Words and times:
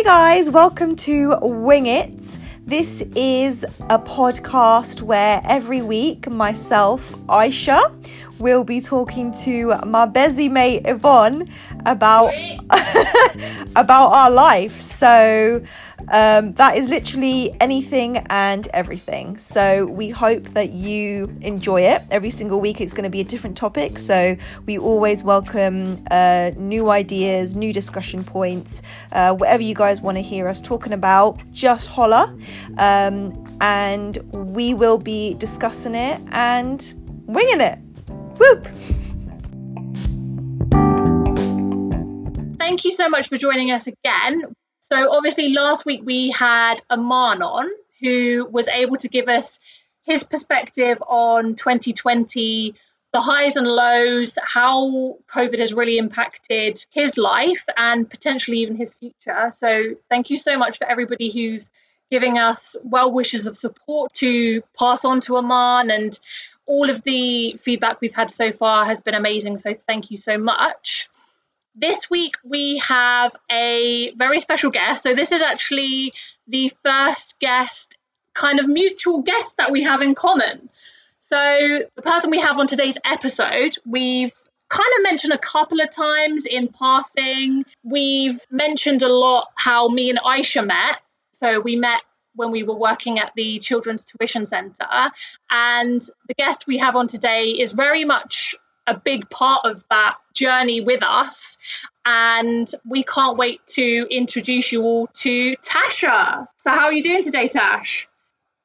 Hey 0.00 0.04
guys, 0.04 0.48
welcome 0.48 0.96
to 0.96 1.36
Wing 1.42 1.84
It. 1.84 2.38
This 2.64 3.02
is 3.14 3.64
a 3.90 3.98
podcast 3.98 5.02
where 5.02 5.42
every 5.44 5.82
week 5.82 6.26
myself, 6.26 7.14
Aisha, 7.26 7.94
will 8.38 8.64
be 8.64 8.80
talking 8.80 9.30
to 9.42 9.74
my 9.84 10.06
busy 10.06 10.48
mate 10.48 10.86
Yvonne 10.86 11.52
about 11.86 12.32
about 13.76 14.12
our 14.12 14.30
life. 14.30 14.80
So 14.80 15.62
um, 16.08 16.52
that 16.52 16.76
is 16.76 16.88
literally 16.88 17.54
anything 17.60 18.18
and 18.28 18.66
everything. 18.68 19.38
So 19.38 19.86
we 19.86 20.10
hope 20.10 20.44
that 20.54 20.70
you 20.70 21.32
enjoy 21.42 21.82
it. 21.82 22.02
Every 22.10 22.30
single 22.30 22.60
week, 22.60 22.80
it's 22.80 22.94
going 22.94 23.04
to 23.04 23.10
be 23.10 23.20
a 23.20 23.24
different 23.24 23.56
topic. 23.56 23.98
So 23.98 24.36
we 24.66 24.78
always 24.78 25.22
welcome 25.22 26.02
uh, 26.10 26.52
new 26.56 26.90
ideas, 26.90 27.54
new 27.54 27.72
discussion 27.72 28.24
points, 28.24 28.82
uh, 29.12 29.34
whatever 29.34 29.62
you 29.62 29.74
guys 29.74 30.00
want 30.00 30.16
to 30.16 30.22
hear 30.22 30.48
us 30.48 30.60
talking 30.60 30.92
about. 30.92 31.38
Just 31.52 31.88
holler, 31.88 32.36
um, 32.78 33.56
and 33.60 34.16
we 34.32 34.74
will 34.74 34.98
be 34.98 35.34
discussing 35.34 35.94
it 35.94 36.20
and 36.32 36.94
winging 37.26 37.60
it. 37.60 37.78
Whoop! 38.38 38.66
Thank 42.70 42.84
you 42.84 42.92
so 42.92 43.08
much 43.08 43.28
for 43.28 43.36
joining 43.36 43.72
us 43.72 43.88
again. 43.88 44.54
So, 44.82 45.10
obviously, 45.10 45.50
last 45.50 45.84
week 45.84 46.02
we 46.04 46.30
had 46.30 46.76
Aman 46.88 47.42
on 47.42 47.68
who 48.00 48.46
was 48.48 48.68
able 48.68 48.96
to 48.98 49.08
give 49.08 49.28
us 49.28 49.58
his 50.04 50.22
perspective 50.22 51.02
on 51.04 51.56
2020, 51.56 52.76
the 53.12 53.20
highs 53.20 53.56
and 53.56 53.66
lows, 53.66 54.38
how 54.40 55.18
COVID 55.26 55.58
has 55.58 55.74
really 55.74 55.98
impacted 55.98 56.84
his 56.90 57.18
life 57.18 57.64
and 57.76 58.08
potentially 58.08 58.58
even 58.58 58.76
his 58.76 58.94
future. 58.94 59.50
So, 59.52 59.96
thank 60.08 60.30
you 60.30 60.38
so 60.38 60.56
much 60.56 60.78
for 60.78 60.88
everybody 60.88 61.28
who's 61.28 61.68
giving 62.08 62.38
us 62.38 62.76
well 62.84 63.10
wishes 63.10 63.48
of 63.48 63.56
support 63.56 64.12
to 64.12 64.62
pass 64.78 65.04
on 65.04 65.20
to 65.22 65.38
Aman 65.38 65.90
and 65.90 66.16
all 66.66 66.88
of 66.88 67.02
the 67.02 67.56
feedback 67.56 68.00
we've 68.00 68.14
had 68.14 68.30
so 68.30 68.52
far 68.52 68.84
has 68.84 69.00
been 69.00 69.14
amazing. 69.14 69.58
So, 69.58 69.74
thank 69.74 70.12
you 70.12 70.18
so 70.18 70.38
much. 70.38 71.08
This 71.74 72.10
week 72.10 72.34
we 72.44 72.78
have 72.78 73.32
a 73.50 74.12
very 74.16 74.40
special 74.40 74.70
guest. 74.70 75.04
So, 75.04 75.14
this 75.14 75.32
is 75.32 75.40
actually 75.42 76.12
the 76.48 76.70
first 76.84 77.38
guest, 77.38 77.96
kind 78.34 78.58
of 78.58 78.68
mutual 78.68 79.22
guest 79.22 79.56
that 79.58 79.70
we 79.70 79.84
have 79.84 80.02
in 80.02 80.14
common. 80.14 80.68
So, 81.28 81.80
the 81.94 82.02
person 82.02 82.30
we 82.30 82.40
have 82.40 82.58
on 82.58 82.66
today's 82.66 82.98
episode, 83.04 83.76
we've 83.86 84.34
kind 84.68 84.88
of 84.98 85.02
mentioned 85.04 85.32
a 85.32 85.38
couple 85.38 85.80
of 85.80 85.90
times 85.92 86.44
in 86.44 86.68
passing. 86.68 87.64
We've 87.84 88.40
mentioned 88.50 89.02
a 89.02 89.08
lot 89.08 89.48
how 89.54 89.88
me 89.88 90.10
and 90.10 90.18
Aisha 90.18 90.66
met. 90.66 90.98
So, 91.32 91.60
we 91.60 91.76
met 91.76 92.02
when 92.34 92.50
we 92.50 92.64
were 92.64 92.76
working 92.76 93.20
at 93.20 93.32
the 93.36 93.60
Children's 93.60 94.04
Tuition 94.04 94.46
Centre. 94.46 95.10
And 95.50 96.02
the 96.26 96.34
guest 96.34 96.66
we 96.66 96.78
have 96.78 96.96
on 96.96 97.06
today 97.06 97.50
is 97.50 97.72
very 97.72 98.04
much 98.04 98.56
a 98.90 98.98
big 98.98 99.30
part 99.30 99.64
of 99.64 99.84
that 99.90 100.16
journey 100.34 100.80
with 100.80 101.02
us. 101.02 101.56
And 102.04 102.68
we 102.88 103.04
can't 103.04 103.36
wait 103.36 103.60
to 103.74 104.06
introduce 104.10 104.72
you 104.72 104.82
all 104.82 105.06
to 105.18 105.56
Tasha. 105.56 106.46
So, 106.58 106.70
how 106.70 106.84
are 106.86 106.92
you 106.92 107.02
doing 107.02 107.22
today, 107.22 107.48
Tash? 107.48 108.08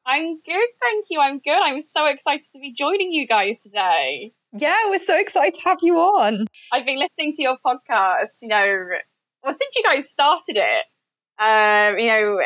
I'm 0.05 0.39
good, 0.39 0.67
thank 0.81 1.07
you. 1.09 1.19
I'm 1.19 1.39
good. 1.39 1.59
I'm 1.59 1.81
so 1.81 2.05
excited 2.05 2.45
to 2.53 2.59
be 2.59 2.73
joining 2.73 3.11
you 3.11 3.27
guys 3.27 3.57
today. 3.63 4.33
Yeah, 4.53 4.89
we're 4.89 4.99
so 4.99 5.19
excited 5.19 5.55
to 5.55 5.61
have 5.65 5.79
you 5.81 5.97
on. 5.97 6.45
I've 6.71 6.85
been 6.85 6.99
listening 6.99 7.35
to 7.35 7.41
your 7.41 7.57
podcast, 7.65 8.41
you 8.41 8.47
know, 8.47 8.87
well, 9.43 9.53
since 9.53 9.75
you 9.75 9.83
guys 9.83 10.09
started 10.09 10.57
it, 10.57 10.85
um, 11.39 11.99
you 11.99 12.07
know, 12.07 12.39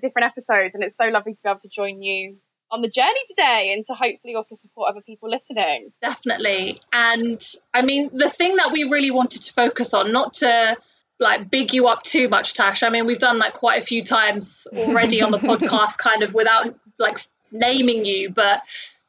different 0.00 0.26
episodes, 0.26 0.74
and 0.74 0.84
it's 0.84 0.96
so 0.96 1.06
lovely 1.06 1.34
to 1.34 1.42
be 1.42 1.48
able 1.48 1.60
to 1.60 1.68
join 1.68 2.02
you 2.02 2.36
on 2.70 2.82
the 2.82 2.88
journey 2.88 3.20
today 3.28 3.72
and 3.72 3.86
to 3.86 3.94
hopefully 3.94 4.34
also 4.34 4.54
support 4.54 4.90
other 4.90 5.00
people 5.00 5.30
listening. 5.30 5.92
Definitely. 6.02 6.78
And 6.92 7.40
I 7.72 7.82
mean, 7.82 8.10
the 8.12 8.28
thing 8.28 8.56
that 8.56 8.72
we 8.72 8.84
really 8.84 9.10
wanted 9.10 9.42
to 9.42 9.52
focus 9.52 9.94
on, 9.94 10.12
not 10.12 10.34
to 10.34 10.76
like 11.18 11.50
big 11.50 11.72
you 11.72 11.86
up 11.88 12.02
too 12.02 12.28
much, 12.28 12.54
Tash. 12.54 12.82
I 12.82 12.90
mean, 12.90 13.06
we've 13.06 13.18
done 13.18 13.38
like 13.38 13.54
quite 13.54 13.82
a 13.82 13.86
few 13.86 14.04
times 14.04 14.66
already 14.72 15.22
on 15.22 15.30
the 15.30 15.38
podcast, 15.50 15.98
kind 15.98 16.22
of 16.22 16.34
without 16.34 16.74
like 16.98 17.20
naming 17.50 18.04
you, 18.04 18.30
but 18.30 18.62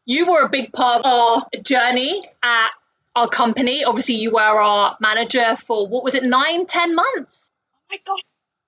you 0.06 0.30
were 0.32 0.42
a 0.42 0.50
big 0.50 0.72
part 0.72 1.04
of 1.04 1.06
our 1.06 1.48
journey 1.64 2.24
at 2.42 2.70
our 3.16 3.28
company. 3.28 3.84
Obviously, 3.84 4.16
you 4.16 4.32
were 4.32 4.42
our 4.42 4.96
manager 5.02 5.56
for 5.56 5.88
what 5.88 6.04
was 6.04 6.16
it, 6.16 6.24
nine, 6.24 6.66
ten 6.66 6.96
months? 6.96 7.52
Oh 7.52 7.96
my 7.96 7.98
gosh, 8.06 8.22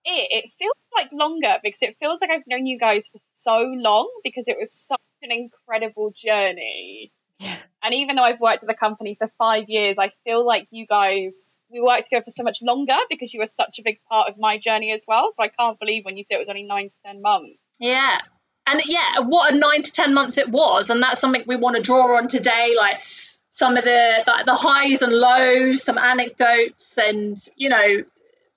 it. 0.10 0.46
It 0.46 0.52
feels 0.60 0.74
like 0.96 1.12
longer 1.12 1.58
because 1.64 1.80
it 1.82 1.98
feels 2.00 2.20
like 2.22 2.30
I've 2.30 2.48
known 2.48 2.66
you 2.66 2.80
guys 2.80 3.08
for 3.12 3.20
so 3.20 3.58
long 3.76 4.10
because 4.24 4.48
it 4.48 4.58
was 4.60 4.72
such 4.72 5.00
an 5.22 5.32
incredible 5.32 6.14
journey. 6.16 7.12
Yeah. 7.40 7.58
And 7.82 7.94
even 7.94 8.16
though 8.16 8.24
I've 8.24 8.40
worked 8.40 8.64
at 8.64 8.68
the 8.68 8.74
company 8.74 9.16
for 9.18 9.32
five 9.38 9.66
years, 9.68 9.96
I 9.98 10.12
feel 10.26 10.46
like 10.46 10.68
you 10.72 10.86
guys 10.86 11.34
we 11.72 11.82
worked 11.82 12.06
together 12.06 12.26
for 12.26 12.32
so 12.32 12.44
much 12.44 12.60
longer 12.62 12.98
because 13.10 13.34
you 13.34 13.40
were 13.40 13.48
such 13.48 13.78
a 13.80 13.84
big 13.84 14.00
part 14.10 14.28
of 14.28 14.38
my 14.38 14.58
journey 14.58 14.92
as 14.92 15.02
well. 15.08 15.32
So 15.36 15.44
I 15.44 15.50
can't 15.50 15.80
believe 15.80 16.04
when 16.04 16.18
you 16.18 16.26
said 16.28 16.36
it 16.36 16.40
was 16.40 16.50
only 16.50 16.64
nine 16.64 16.90
to 16.90 16.96
ten 17.06 17.22
months. 17.22 17.60
Yeah. 17.80 18.20
And 18.66 18.82
yeah, 18.86 19.20
what 19.20 19.54
a 19.54 19.58
nine 19.58 19.84
to 19.84 19.92
ten 19.92 20.14
months 20.14 20.38
it 20.38 20.50
was. 20.50 20.90
And 20.90 21.02
that's 21.02 21.20
something 21.20 21.44
we 21.48 21.56
want 21.56 21.76
to 21.76 21.82
draw 21.82 22.18
on 22.18 22.28
today, 22.28 22.74
like 22.78 23.02
some 23.50 23.78
of 23.78 23.84
the 23.84 24.24
the, 24.26 24.44
the 24.46 24.54
highs 24.54 25.02
and 25.02 25.14
lows, 25.14 25.84
some 25.84 25.98
anecdotes, 25.98 26.98
and 26.98 27.38
you 27.56 27.70
know, 27.70 28.04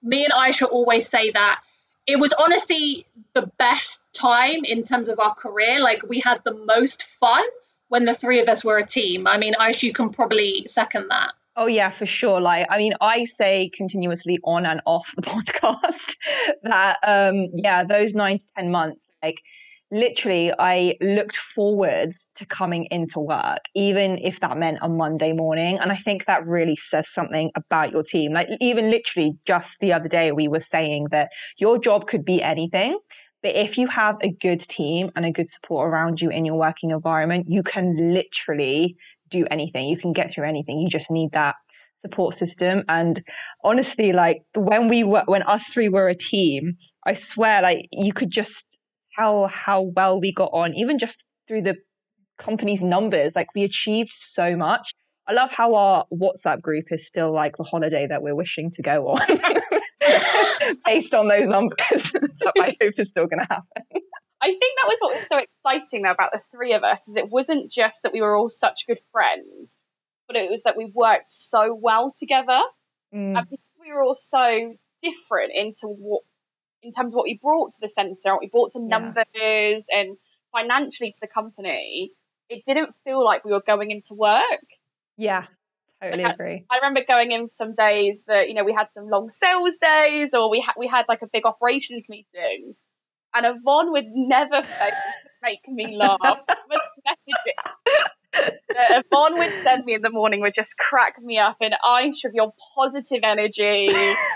me 0.03 0.25
and 0.25 0.33
Aisha 0.33 0.69
always 0.69 1.09
say 1.09 1.31
that 1.31 1.61
it 2.07 2.19
was 2.19 2.33
honestly 2.33 3.07
the 3.35 3.51
best 3.59 4.03
time 4.13 4.65
in 4.65 4.83
terms 4.83 5.09
of 5.09 5.21
our 5.21 5.35
career. 5.35 5.81
Like 5.81 6.03
we 6.09 6.21
had 6.21 6.41
the 6.45 6.55
most 6.55 7.05
fun 7.05 7.45
when 7.89 8.05
the 8.05 8.15
three 8.15 8.41
of 8.41 8.49
us 8.49 8.65
were 8.65 8.79
a 8.79 8.87
team. 8.87 9.27
I 9.27 9.39
mean, 9.39 9.55
Aisha, 9.55 9.85
you 9.85 9.93
can 9.93 10.11
probably 10.11 10.65
second 10.67 11.09
that. 11.11 11.33
Oh 11.55 11.67
yeah, 11.67 11.91
for 11.91 12.07
sure. 12.07 12.41
Like, 12.41 12.67
I 12.71 12.79
mean, 12.79 12.95
I 13.01 13.27
say 13.27 13.71
continuously 13.77 14.39
on 14.45 14.65
and 14.65 14.81
off 14.87 15.13
the 15.17 15.23
podcast 15.23 16.15
that, 16.63 16.97
um, 17.07 17.49
yeah, 17.55 17.85
those 17.85 18.15
nine 18.15 18.39
to 18.39 18.45
ten 18.57 18.71
months, 18.71 19.07
like, 19.23 19.43
literally, 19.93 20.51
I 20.59 20.95
looked 21.01 21.37
forward 21.37 22.15
to 22.37 22.47
coming 22.47 22.89
into 22.91 23.21
work, 23.21 23.61
even 23.77 24.19
if 24.19 24.41
that 24.41 24.57
meant 24.57 24.79
a 24.81 24.89
Monday 24.89 25.33
morning. 25.33 25.79
And 25.79 25.93
I 25.93 25.99
think 26.05 26.25
that 26.27 26.47
really 26.47 26.77
says 26.77 27.13
something 27.13 27.51
about 27.55 27.93
your 27.93 28.03
team. 28.03 28.33
Like, 28.33 28.49
even 28.61 28.91
literally, 28.91 29.35
just 29.45 29.79
the 29.81 29.93
other 29.93 30.09
day, 30.09 30.33
we 30.33 30.49
were 30.49 30.61
saying 30.61 31.09
that 31.11 31.29
your 31.59 31.79
job 31.79 32.09
could 32.09 32.25
be 32.25 32.43
anything. 32.43 32.99
But 33.43 33.55
if 33.55 33.77
you 33.77 33.87
have 33.89 34.17
a 34.23 34.31
good 34.31 34.61
team 34.61 35.11
and 35.15 35.27
a 35.27 35.33
good 35.33 35.51
support 35.51 35.89
around 35.89 36.21
you 36.21 36.31
in 36.31 36.45
your 36.45 36.57
working 36.57 36.91
environment, 36.91 37.47
you 37.49 37.63
can 37.63 38.15
literally 38.15 38.97
do 39.29 39.47
anything. 39.51 39.89
You 39.89 39.99
can 39.99 40.13
get 40.13 40.33
through 40.33 40.49
anything. 40.49 40.79
You 40.79 40.89
just 40.89 41.11
need 41.11 41.31
that 41.33 41.57
support 42.03 42.35
system. 42.35 42.83
And 42.89 43.23
honestly, 43.63 44.13
like 44.13 44.43
when 44.55 44.89
we 44.89 45.05
were, 45.05 45.25
when 45.27 45.43
us 45.43 45.67
three 45.67 45.89
were 45.89 46.09
a 46.09 46.17
team, 46.17 46.77
I 47.07 47.15
swear, 47.15 47.63
like 47.63 47.89
you 47.93 48.13
could 48.13 48.31
just 48.31 48.72
tell 49.19 49.49
how 49.49 49.83
well 49.83 50.21
we 50.21 50.33
got 50.33 50.51
on, 50.53 50.75
even 50.75 50.99
just 50.99 51.23
through 51.49 51.63
the 51.63 51.77
company's 52.39 52.83
numbers. 52.83 53.33
Like 53.35 53.49
we 53.55 53.65
achieved 53.65 54.13
so 54.13 54.57
much. 54.57 54.93
I 55.29 55.33
love 55.33 55.51
how 55.51 55.75
our 55.75 56.05
WhatsApp 56.13 56.61
group 56.61 56.87
is 56.91 57.07
still 57.07 57.33
like 57.33 57.57
the 57.57 57.65
holiday 57.65 58.07
that 58.09 58.23
we're 58.23 58.35
wishing 58.35 58.71
to 58.73 58.83
go 58.83 59.09
on 59.09 59.21
based 60.85 61.15
on 61.15 61.29
those 61.29 61.47
numbers 61.47 61.79
that 62.13 62.53
I 62.59 62.77
hope 62.81 62.95
is 62.99 63.11
still 63.11 63.27
going 63.27 63.39
to 63.39 63.47
happen. 63.49 63.83
I 64.43 64.49
think 64.49 64.61
that 64.61 64.89
was 64.89 64.99
what 64.99 65.17
was 65.17 65.29
so 65.29 65.39
exciting 65.39 66.05
about 66.05 66.33
the 66.33 66.41
three 66.51 66.73
of 66.73 66.83
us 66.83 67.07
is 67.07 67.15
it 67.15 67.31
wasn't 67.31 67.71
just 67.71 68.03
that 68.03 68.13
we 68.13 68.21
were 68.21 68.37
all 68.37 68.51
such 68.51 68.89
good 68.89 68.99
friends, 69.13 69.71
but 70.27 70.37
it 70.37 70.51
was 70.51 70.63
that 70.65 70.77
we 70.77 70.91
worked 70.93 71.31
so 71.31 71.79
well 71.81 72.13
together. 72.19 72.61
Mm. 73.15 73.39
And 73.39 73.49
because 73.49 73.79
we 73.81 73.93
were 73.93 74.03
all 74.03 74.17
so 74.17 74.75
different 75.01 75.53
into 75.55 75.87
what 75.87 76.23
in 76.83 76.93
terms 76.93 77.13
of 77.13 77.17
what 77.17 77.25
we 77.25 77.39
brought 77.41 77.73
to 77.75 77.79
the 77.81 77.89
centre, 77.89 78.33
what 78.33 78.41
we 78.41 78.49
brought 78.49 78.73
to 78.73 78.81
Yeah. 78.81 78.99
numbers 78.99 79.87
and 79.91 80.17
financially 80.53 81.13
to 81.13 81.19
the 81.21 81.29
company, 81.29 82.13
it 82.49 82.63
didn't 82.67 82.97
feel 83.05 83.25
like 83.25 83.45
we 83.45 83.53
were 83.53 83.63
going 83.67 83.91
into 83.91 84.15
work. 84.15 84.67
Yeah, 85.17 85.47
totally 86.03 86.25
Like, 86.25 86.35
agree. 86.35 86.65
I 86.71 86.77
remember 86.77 87.03
going 87.07 87.33
in 87.33 87.51
some 87.51 87.75
days 87.75 88.23
that 88.27 88.49
you 88.49 88.55
know 88.55 88.65
we 88.65 88.73
had 88.73 88.89
some 88.95 89.09
long 89.09 89.31
sales 89.31 89.77
days, 89.79 90.31
or 90.33 90.51
we 90.51 90.61
had 90.61 90.75
we 90.79 90.89
had 90.89 91.05
like 91.09 91.23
a 91.23 91.29
big 91.33 91.47
operations 91.47 92.07
meeting, 92.09 92.75
and 93.35 93.47
Yvonne 93.47 93.93
would 93.93 94.07
never 94.09 94.63
make 95.43 95.67
me 95.69 95.97
laugh. 95.97 96.19
Messages. 98.35 98.61
Uh, 98.75 99.03
Yvonne 99.13 99.37
would 99.39 99.55
send 99.55 99.85
me 99.85 99.95
in 99.95 100.03
the 100.03 100.11
morning 100.11 100.41
would 100.41 100.55
just 100.55 100.77
crack 100.79 101.21
me 101.21 101.39
up, 101.39 101.57
and 101.61 101.75
Aisha 101.85 102.31
your 102.33 102.53
positive 102.75 103.21
energy. 103.23 103.93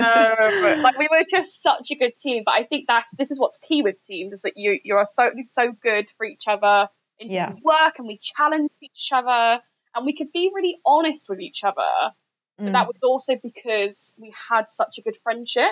Um, 0.00 0.82
like 0.82 0.96
we 0.96 1.08
were 1.10 1.24
just 1.28 1.60
such 1.60 1.90
a 1.90 1.96
good 1.96 2.12
team. 2.16 2.42
But 2.46 2.54
I 2.54 2.64
think 2.64 2.84
that's 2.86 3.10
this 3.18 3.32
is 3.32 3.40
what's 3.40 3.56
key 3.58 3.82
with 3.82 4.00
teams 4.02 4.32
is 4.32 4.42
that 4.42 4.52
you 4.56 4.78
you 4.84 4.94
are 4.94 5.06
so 5.10 5.30
so 5.46 5.72
good 5.82 6.06
for 6.16 6.24
each 6.24 6.44
other 6.46 6.88
in 7.18 7.28
terms 7.28 7.34
Yeah. 7.34 7.52
of 7.52 7.62
work, 7.64 7.94
and 7.98 8.06
we 8.06 8.20
challenge 8.22 8.70
each 8.80 9.10
other, 9.12 9.60
and 9.94 10.06
we 10.06 10.16
could 10.16 10.32
be 10.32 10.50
really 10.54 10.76
honest 10.86 11.28
with 11.28 11.40
each 11.40 11.64
other. 11.64 12.12
But 12.58 12.66
Mm. 12.66 12.72
that 12.74 12.86
was 12.86 12.98
also 13.02 13.34
because 13.42 14.12
we 14.16 14.32
had 14.48 14.68
such 14.68 14.98
a 14.98 15.02
good 15.02 15.16
friendship. 15.22 15.70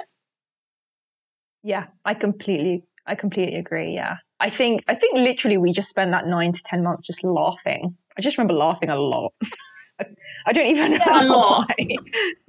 Yeah, 1.63 1.87
I 2.05 2.15
completely, 2.15 2.85
I 3.07 3.15
completely 3.17 3.57
agree. 3.57 3.95
Yeah, 3.95 4.17
I 4.39 4.51
think, 4.51 4.85
I 4.89 4.95
think 4.95 5.17
literally 5.19 5.59
we 5.59 5.73
just 5.73 5.89
spent 5.89 6.11
that 6.11 6.27
nine 6.27 6.53
to 6.53 6.63
ten 6.65 6.83
months 6.83 7.07
just 7.07 7.25
laughing. 7.25 7.97
I 8.19 8.23
just 8.23 8.37
remember 8.39 8.55
laughing 8.55 8.91
a 8.91 8.97
lot. 8.97 9.33
I 10.47 10.53
don't 10.53 10.67
even 10.67 10.93
know 10.93 10.99
Yeah, 11.07 11.23
a 11.23 11.25
lot. 11.25 11.65
why. 11.69 11.87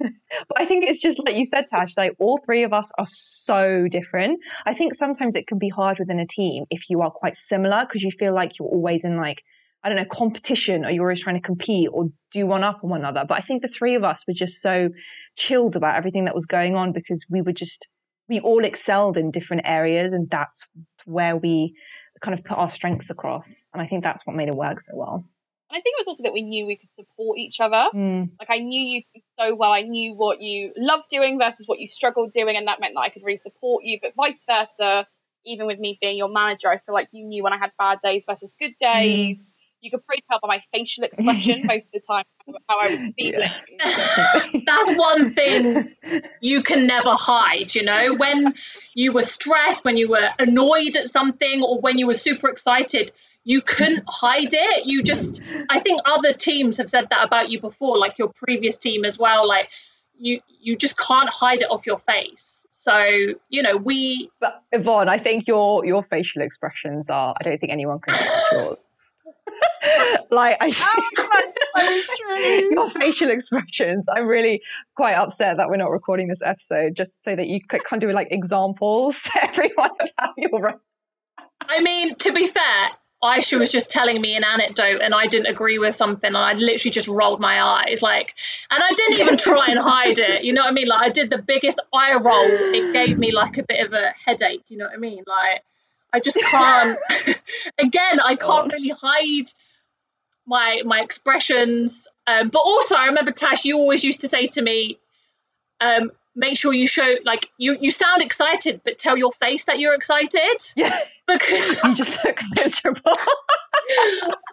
but 0.00 0.60
I 0.60 0.66
think 0.66 0.84
it's 0.84 1.00
just 1.00 1.18
like 1.24 1.34
you 1.34 1.46
said, 1.46 1.64
Tash, 1.66 1.94
like 1.96 2.12
all 2.18 2.40
three 2.44 2.62
of 2.62 2.72
us 2.72 2.92
are 2.98 3.06
so 3.08 3.86
different. 3.90 4.38
I 4.66 4.74
think 4.74 4.94
sometimes 4.94 5.34
it 5.34 5.46
can 5.46 5.58
be 5.58 5.68
hard 5.70 5.98
within 5.98 6.20
a 6.20 6.26
team 6.26 6.64
if 6.70 6.82
you 6.88 7.00
are 7.02 7.10
quite 7.10 7.36
similar 7.36 7.84
because 7.86 8.02
you 8.02 8.10
feel 8.18 8.34
like 8.34 8.52
you're 8.58 8.68
always 8.68 9.04
in 9.04 9.16
like, 9.16 9.42
I 9.82 9.88
don't 9.88 9.96
know, 9.96 10.04
competition 10.10 10.84
or 10.84 10.90
you're 10.90 11.04
always 11.04 11.22
trying 11.22 11.40
to 11.40 11.46
compete 11.46 11.88
or 11.92 12.10
do 12.32 12.46
one 12.46 12.64
up 12.64 12.80
on 12.84 12.90
one 12.90 13.00
another. 13.00 13.24
But 13.26 13.38
I 13.38 13.40
think 13.40 13.62
the 13.62 13.68
three 13.68 13.94
of 13.94 14.04
us 14.04 14.22
were 14.28 14.34
just 14.34 14.60
so 14.60 14.90
chilled 15.36 15.74
about 15.74 15.96
everything 15.96 16.26
that 16.26 16.34
was 16.34 16.46
going 16.46 16.76
on 16.76 16.92
because 16.92 17.24
we 17.30 17.40
were 17.42 17.52
just, 17.52 17.86
we 18.28 18.40
all 18.40 18.64
excelled 18.64 19.16
in 19.16 19.30
different 19.30 19.62
areas 19.64 20.12
and 20.12 20.28
that's 20.30 20.62
where 21.04 21.36
we 21.36 21.74
kind 22.20 22.38
of 22.38 22.44
put 22.44 22.58
our 22.58 22.70
strengths 22.70 23.10
across. 23.10 23.68
And 23.72 23.82
I 23.82 23.86
think 23.86 24.02
that's 24.02 24.26
what 24.26 24.36
made 24.36 24.48
it 24.48 24.54
work 24.54 24.80
so 24.82 24.92
well. 24.94 25.24
And 25.70 25.78
I 25.78 25.80
think 25.80 25.94
it 25.98 26.00
was 26.00 26.08
also 26.08 26.22
that 26.22 26.32
we 26.32 26.42
knew 26.42 26.66
we 26.66 26.76
could 26.76 26.90
support 26.90 27.38
each 27.38 27.60
other. 27.60 27.88
Mm. 27.94 28.30
Like 28.38 28.48
I 28.50 28.58
knew 28.58 28.80
you 28.80 29.02
so 29.38 29.54
well. 29.54 29.72
I 29.72 29.82
knew 29.82 30.14
what 30.14 30.40
you 30.40 30.72
loved 30.76 31.04
doing 31.10 31.38
versus 31.38 31.66
what 31.68 31.78
you 31.78 31.86
struggled 31.86 32.32
doing, 32.32 32.56
and 32.56 32.66
that 32.68 32.80
meant 32.80 32.94
that 32.94 33.00
I 33.00 33.10
could 33.10 33.22
really 33.22 33.38
support 33.38 33.84
you. 33.84 33.98
But 34.00 34.14
vice 34.16 34.44
versa, 34.48 35.06
even 35.44 35.66
with 35.66 35.78
me 35.78 35.98
being 36.00 36.16
your 36.16 36.30
manager, 36.30 36.70
I 36.70 36.78
feel 36.78 36.94
like 36.94 37.08
you 37.12 37.26
knew 37.26 37.42
when 37.42 37.52
I 37.52 37.58
had 37.58 37.72
bad 37.78 37.98
days 38.02 38.24
versus 38.26 38.56
good 38.58 38.72
days. 38.80 39.54
You 39.80 39.90
could 39.90 40.04
probably 40.04 40.24
tell 40.30 40.40
by 40.42 40.48
my 40.48 40.62
facial 40.72 41.04
expression 41.08 41.66
most 41.66 41.86
of 41.86 41.92
the 41.92 42.00
time 42.00 42.24
how 42.68 42.80
I 42.80 42.88
was 42.88 43.12
feeling. 43.16 44.62
That's 44.66 44.92
one 44.92 45.30
thing 45.30 45.94
you 46.40 46.62
can 46.62 46.86
never 46.86 47.12
hide, 47.12 47.74
you 47.74 47.82
know, 47.82 48.14
when 48.14 48.54
you 48.94 49.12
were 49.12 49.22
stressed, 49.22 49.84
when 49.84 49.96
you 49.96 50.08
were 50.08 50.30
annoyed 50.38 50.96
at 50.96 51.06
something, 51.06 51.62
or 51.62 51.80
when 51.80 51.98
you 51.98 52.06
were 52.06 52.14
super 52.14 52.48
excited, 52.48 53.12
you 53.44 53.60
couldn't 53.62 54.04
hide 54.08 54.52
it. 54.52 54.86
You 54.86 55.02
just, 55.02 55.42
I 55.70 55.80
think 55.80 56.00
other 56.04 56.32
teams 56.32 56.76
have 56.78 56.90
said 56.90 57.08
that 57.10 57.24
about 57.24 57.50
you 57.50 57.60
before, 57.60 57.98
like 57.98 58.18
your 58.18 58.28
previous 58.28 58.78
team 58.78 59.04
as 59.04 59.18
well. 59.18 59.46
Like, 59.46 59.68
you 60.18 60.40
you 60.60 60.76
just 60.76 60.98
can't 60.98 61.28
hide 61.28 61.60
it 61.60 61.70
off 61.70 61.86
your 61.86 61.98
face. 61.98 62.66
So 62.72 62.98
you 63.48 63.62
know 63.62 63.76
we. 63.76 64.30
But 64.40 64.62
Yvonne, 64.72 65.08
I 65.08 65.18
think 65.18 65.46
your 65.46 65.84
your 65.84 66.02
facial 66.02 66.42
expressions 66.42 67.08
are. 67.08 67.34
I 67.40 67.44
don't 67.44 67.58
think 67.58 67.72
anyone 67.72 68.00
can 68.00 68.14
match 68.14 68.42
yours. 68.52 68.84
like 70.30 70.56
I. 70.60 70.68
Oh, 70.68 71.52
so 71.76 72.02
true. 72.16 72.68
your 72.70 72.90
facial 72.90 73.30
expressions. 73.30 74.04
I'm 74.08 74.26
really 74.26 74.62
quite 74.96 75.14
upset 75.14 75.56
that 75.58 75.68
we're 75.68 75.76
not 75.76 75.90
recording 75.90 76.28
this 76.28 76.42
episode, 76.44 76.96
just 76.96 77.22
so 77.24 77.34
that 77.34 77.46
you 77.46 77.60
could 77.66 77.84
kind 77.84 78.02
of 78.02 78.08
do 78.08 78.14
like 78.14 78.28
examples 78.30 79.20
to 79.24 79.44
everyone 79.44 79.90
of 80.00 80.08
how 80.18 80.32
you're. 80.36 80.80
I 81.60 81.80
mean, 81.80 82.14
to 82.16 82.32
be 82.32 82.46
fair, 82.46 82.90
Aisha 83.22 83.58
was 83.58 83.72
just 83.72 83.90
telling 83.90 84.20
me 84.20 84.36
an 84.36 84.44
anecdote 84.44 85.00
and 85.02 85.12
I 85.12 85.26
didn't 85.26 85.46
agree 85.46 85.78
with 85.78 85.94
something 85.94 86.28
and 86.28 86.36
I 86.36 86.52
literally 86.52 86.92
just 86.92 87.08
rolled 87.08 87.40
my 87.40 87.60
eyes 87.60 88.00
like 88.00 88.34
and 88.70 88.80
I 88.80 88.92
didn't 88.92 89.18
even 89.18 89.36
try 89.36 89.66
and 89.66 89.78
hide 89.78 90.18
it 90.18 90.44
you 90.44 90.52
know 90.52 90.62
what 90.62 90.68
I 90.68 90.72
mean 90.72 90.86
like 90.86 91.04
I 91.04 91.08
did 91.08 91.28
the 91.28 91.42
biggest 91.42 91.80
eye 91.92 92.14
roll 92.14 92.46
it 92.74 92.92
gave 92.92 93.18
me 93.18 93.32
like 93.32 93.58
a 93.58 93.64
bit 93.64 93.84
of 93.84 93.92
a 93.92 94.14
headache 94.24 94.66
you 94.68 94.76
know 94.76 94.84
what 94.84 94.94
I 94.94 94.98
mean 94.98 95.24
like 95.26 95.64
I 96.12 96.20
just 96.20 96.38
can't 96.40 96.98
again 97.78 98.20
I 98.20 98.34
can't 98.36 98.70
God. 98.70 98.72
really 98.72 98.90
hide 98.90 99.50
my 100.46 100.82
my 100.84 101.00
expressions 101.00 102.08
um, 102.26 102.48
but 102.48 102.60
also 102.60 102.94
I 102.96 103.06
remember 103.06 103.32
Tash 103.32 103.64
you 103.64 103.76
always 103.76 104.02
used 104.04 104.20
to 104.20 104.28
say 104.28 104.46
to 104.48 104.62
me 104.62 104.98
um, 105.80 106.10
make 106.34 106.56
sure 106.56 106.72
you 106.72 106.86
show 106.86 107.14
like 107.24 107.50
you 107.58 107.76
you 107.80 107.90
sound 107.90 108.22
excited 108.22 108.80
but 108.84 108.98
tell 108.98 109.16
your 109.16 109.32
face 109.32 109.66
that 109.66 109.78
you're 109.78 109.94
excited 109.94 110.56
Yeah, 110.76 110.98
because 111.26 111.82
you 111.84 111.96
just 111.96 112.24
look 112.24 112.38
miserable. 112.56 113.12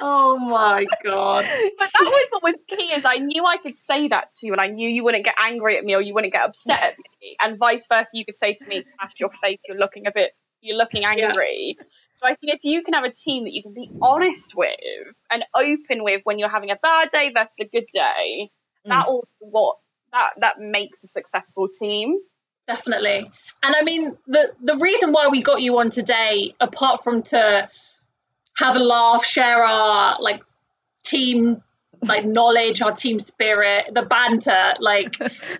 oh 0.01 0.38
my 0.38 0.86
god 1.04 1.46
But 1.78 1.90
that 1.94 2.04
was 2.04 2.28
what 2.31 2.44
was 2.44 2.56
key 2.68 2.92
is 2.96 3.06
I 3.06 3.18
knew 3.18 3.46
I 3.46 3.58
could 3.58 3.78
say 3.78 4.08
that 4.10 4.34
to 4.40 4.48
you 4.48 4.54
and 4.54 4.62
I 4.62 4.68
knew 4.68 4.90
you 4.90 5.04
wouldn't 5.04 5.25
get 5.25 5.36
angry 5.40 5.78
at 5.78 5.84
me 5.86 5.94
or 5.96 6.01
you 6.01 6.13
wouldn't 6.13 6.34
get 6.34 6.44
upset 6.44 6.84
at 6.84 6.98
me. 6.98 7.36
And 7.42 7.58
vice 7.58 7.86
versa, 7.88 8.10
you 8.13 8.25
could 8.25 8.36
say 8.36 8.54
to 8.54 8.68
me, 8.68 8.84
Tash, 8.84 9.13
your 9.19 9.30
face, 9.42 9.60
you're 9.68 9.78
looking 9.78 10.08
a 10.08 10.12
bit 10.12 10.31
you're 10.65 10.77
looking 10.77 11.06
angry. 11.06 11.77
So 12.13 12.27
I 12.27 12.35
think 12.35 12.53
if 12.53 12.59
you 12.63 12.83
can 12.83 12.94
have 12.94 13.03
a 13.03 13.12
team 13.12 13.44
that 13.44 13.53
you 13.53 13.62
can 13.62 13.73
be 13.73 13.89
honest 14.01 14.53
with 14.56 14.69
and 15.29 15.44
open 15.53 16.03
with 16.03 16.21
when 16.23 16.39
you're 16.39 16.50
having 16.50 16.71
a 16.71 16.77
bad 16.81 17.12
day 17.12 17.31
versus 17.33 17.56
a 17.59 17.65
good 17.65 17.88
day, 17.94 18.50
mm. 18.85 18.89
that 18.89 19.07
all 19.07 19.27
what 19.39 19.77
that 20.15 20.29
that 20.39 20.59
makes 20.59 21.03
a 21.03 21.07
successful 21.07 21.67
team. 21.67 22.17
definitely 22.67 23.29
and 23.62 23.75
i 23.75 23.83
mean 23.83 24.17
the 24.27 24.51
the 24.62 24.75
reason 24.77 25.12
why 25.12 25.27
we 25.27 25.41
got 25.41 25.62
you 25.62 25.77
on 25.77 25.89
today 25.89 26.56
apart 26.59 27.03
from 27.03 27.21
to 27.21 27.69
have 28.57 28.75
a 28.75 28.79
laugh 28.79 29.23
share 29.23 29.63
our 29.63 30.17
like 30.19 30.41
team 31.03 31.62
like 32.06 32.25
knowledge 32.25 32.81
our 32.81 32.92
team 32.92 33.19
spirit 33.19 33.94
the 33.94 34.04
banter 34.04 34.74
like 34.80 35.16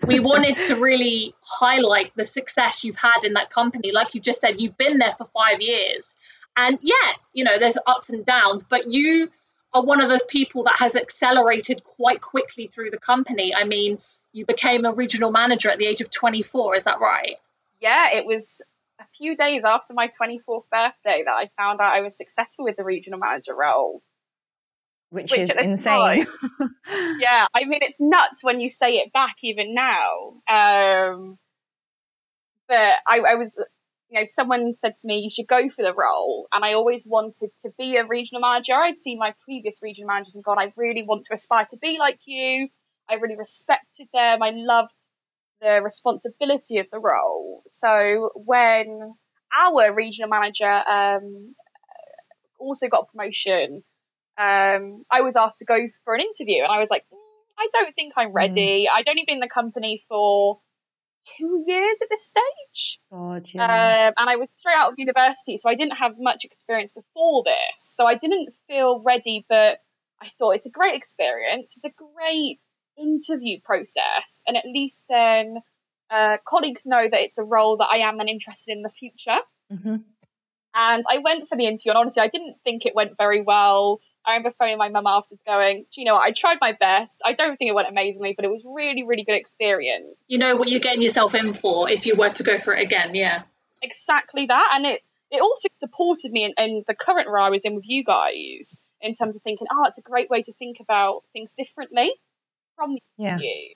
we 0.06 0.20
wanted 0.30 0.60
to 0.62 0.76
really 0.76 1.34
highlight 1.42 2.12
the 2.16 2.24
success 2.24 2.84
you've 2.84 2.96
had 2.96 3.24
in 3.24 3.34
that 3.34 3.50
company. 3.50 3.92
Like 3.92 4.14
you 4.14 4.20
just 4.20 4.40
said 4.40 4.60
you've 4.60 4.76
been 4.76 4.98
there 4.98 5.12
for 5.12 5.26
five 5.26 5.60
years. 5.60 6.14
And 6.56 6.78
yeah 6.82 7.12
you 7.32 7.44
know 7.44 7.58
there's 7.58 7.78
ups 7.86 8.10
and 8.10 8.24
downs 8.24 8.64
but 8.64 8.90
you 8.90 9.30
are 9.74 9.82
one 9.82 10.00
of 10.00 10.08
the 10.08 10.20
people 10.28 10.64
that 10.64 10.78
has 10.78 10.96
accelerated 10.96 11.84
quite 11.84 12.20
quickly 12.20 12.66
through 12.66 12.90
the 12.90 12.98
company. 12.98 13.54
I 13.54 13.64
mean 13.64 13.98
you 14.32 14.46
became 14.46 14.84
a 14.84 14.92
regional 14.92 15.30
manager 15.30 15.70
at 15.70 15.78
the 15.78 15.86
age 15.86 16.00
of 16.00 16.10
24 16.10 16.76
is 16.76 16.84
that 16.84 17.00
right? 17.00 17.36
Yeah, 17.80 18.14
it 18.14 18.26
was 18.26 18.62
a 19.00 19.04
few 19.16 19.36
days 19.36 19.64
after 19.64 19.94
my 19.94 20.08
24th 20.08 20.64
birthday 20.70 21.22
that 21.24 21.32
I 21.32 21.50
found 21.56 21.80
out 21.80 21.94
I 21.94 22.00
was 22.00 22.16
successful 22.16 22.64
with 22.64 22.76
the 22.76 22.84
regional 22.84 23.18
manager 23.18 23.54
role. 23.54 24.02
Which, 25.10 25.30
Which 25.30 25.50
is 25.50 25.56
insane. 25.56 26.26
yeah, 27.18 27.46
I 27.54 27.64
mean 27.64 27.80
it's 27.82 28.00
nuts 28.00 28.42
when 28.42 28.60
you 28.60 28.68
say 28.68 28.94
it 28.94 29.12
back 29.12 29.36
even 29.42 29.74
now. 29.74 30.42
Um, 30.48 31.38
but 32.68 32.94
I, 33.06 33.18
I 33.18 33.34
was, 33.36 33.62
you 34.10 34.18
know, 34.18 34.24
someone 34.24 34.74
said 34.76 34.96
to 34.96 35.06
me 35.06 35.20
you 35.20 35.30
should 35.30 35.46
go 35.46 35.68
for 35.70 35.82
the 35.82 35.94
role, 35.94 36.48
and 36.52 36.64
I 36.64 36.72
always 36.72 37.06
wanted 37.06 37.50
to 37.62 37.70
be 37.78 37.96
a 37.96 38.06
regional 38.06 38.40
manager. 38.40 38.74
I'd 38.74 38.96
seen 38.96 39.18
my 39.18 39.34
previous 39.44 39.78
regional 39.80 40.08
managers 40.08 40.34
and 40.34 40.44
gone, 40.44 40.58
I 40.58 40.72
really 40.76 41.04
want 41.04 41.26
to 41.26 41.34
aspire 41.34 41.66
to 41.70 41.78
be 41.78 41.98
like 41.98 42.20
you. 42.26 42.68
I 43.08 43.14
really 43.14 43.36
respected 43.36 44.08
them. 44.12 44.42
I 44.42 44.50
loved 44.52 44.90
the 45.60 45.80
responsibility 45.82 46.78
of 46.78 46.86
the 46.90 46.98
role. 46.98 47.62
So 47.68 48.30
when 48.34 49.14
our 49.56 49.94
regional 49.94 50.28
manager 50.28 50.68
um, 50.68 51.54
also 52.58 52.88
got 52.88 53.04
a 53.04 53.12
promotion 53.12 53.84
um, 54.38 55.04
I 55.10 55.22
was 55.22 55.36
asked 55.36 55.58
to 55.58 55.64
go 55.64 55.78
for 56.04 56.14
an 56.14 56.20
interview, 56.20 56.62
and 56.62 56.72
I 56.72 56.80
was 56.80 56.90
like, 56.90 57.04
"Mm, 57.12 57.18
I 57.58 57.68
don't 57.72 57.94
think 57.94 58.12
I'm 58.16 58.32
ready. 58.32 58.88
I'd 58.94 59.08
only 59.08 59.24
been 59.26 59.36
in 59.36 59.40
the 59.40 59.48
company 59.48 60.04
for 60.08 60.60
two 61.38 61.64
years 61.66 61.98
at 62.02 62.08
this 62.08 62.24
stage, 62.24 63.00
God, 63.10 63.48
yeah. 63.52 64.08
um, 64.08 64.14
and 64.16 64.30
I 64.30 64.36
was 64.36 64.48
straight 64.56 64.76
out 64.76 64.92
of 64.92 64.98
university, 64.98 65.58
so 65.58 65.68
I 65.68 65.74
didn't 65.74 65.96
have 65.96 66.12
much 66.18 66.44
experience 66.44 66.92
before 66.92 67.42
this. 67.44 67.78
So 67.78 68.06
I 68.06 68.14
didn't 68.14 68.50
feel 68.68 69.00
ready, 69.00 69.44
but 69.48 69.80
I 70.20 70.28
thought 70.38 70.52
it's 70.52 70.66
a 70.66 70.70
great 70.70 70.94
experience. 70.94 71.74
It's 71.76 71.84
a 71.84 71.90
great 71.90 72.60
interview 72.98 73.58
process, 73.64 74.42
and 74.46 74.56
at 74.56 74.64
least 74.64 75.04
then 75.08 75.56
uh, 76.10 76.36
colleagues 76.46 76.86
know 76.86 77.02
that 77.10 77.20
it's 77.20 77.38
a 77.38 77.42
role 77.42 77.78
that 77.78 77.88
I 77.90 77.98
am 77.98 78.18
then 78.18 78.28
interested 78.28 78.72
in 78.72 78.82
the 78.82 78.90
future. 78.90 79.38
Mhm. 79.72 80.04
And 80.74 81.04
I 81.10 81.18
went 81.18 81.48
for 81.48 81.56
the 81.56 81.66
interview, 81.66 81.92
and 81.92 81.98
honestly, 81.98 82.22
I 82.22 82.28
didn't 82.28 82.56
think 82.62 82.84
it 82.84 82.94
went 82.94 83.16
very 83.16 83.40
well. 83.40 84.00
I 84.26 84.32
remember 84.32 84.54
phoning 84.58 84.76
my 84.78 84.88
mum 84.88 85.06
afterwards 85.06 85.42
going, 85.46 85.86
Do 85.94 86.00
you 86.00 86.04
know 86.06 86.14
what? 86.14 86.22
I 86.26 86.32
tried 86.32 86.58
my 86.60 86.72
best. 86.72 87.20
I 87.24 87.32
don't 87.34 87.56
think 87.56 87.68
it 87.70 87.74
went 87.74 87.88
amazingly, 87.88 88.34
but 88.34 88.44
it 88.44 88.50
was 88.50 88.62
really, 88.64 89.04
really 89.04 89.24
good 89.24 89.36
experience. 89.36 90.16
you 90.26 90.38
know 90.38 90.56
what 90.56 90.68
you're 90.68 90.80
getting 90.80 91.02
yourself 91.02 91.34
in 91.34 91.52
for 91.54 91.88
if 91.88 92.06
you 92.06 92.16
were 92.16 92.30
to 92.30 92.42
go 92.42 92.58
for 92.58 92.74
it 92.74 92.82
again 92.82 93.14
yeah 93.14 93.42
Exactly 93.82 94.46
that. 94.46 94.70
And 94.74 94.86
it, 94.86 95.02
it 95.30 95.40
also 95.40 95.68
supported 95.80 96.32
me 96.32 96.44
in, 96.44 96.54
in 96.58 96.84
the 96.88 96.94
current 96.94 97.28
role 97.28 97.44
I 97.44 97.50
was 97.50 97.64
in 97.64 97.74
with 97.74 97.84
you 97.86 98.02
guys 98.04 98.78
in 99.00 99.14
terms 99.14 99.36
of 99.36 99.42
thinking, 99.42 99.66
oh, 99.70 99.84
it's 99.86 99.98
a 99.98 100.02
great 100.02 100.30
way 100.30 100.42
to 100.42 100.52
think 100.54 100.78
about 100.80 101.22
things 101.32 101.52
differently 101.52 102.10
from 102.74 102.94
the 102.94 103.00
Yeah. 103.18 103.30
interview. 103.34 103.74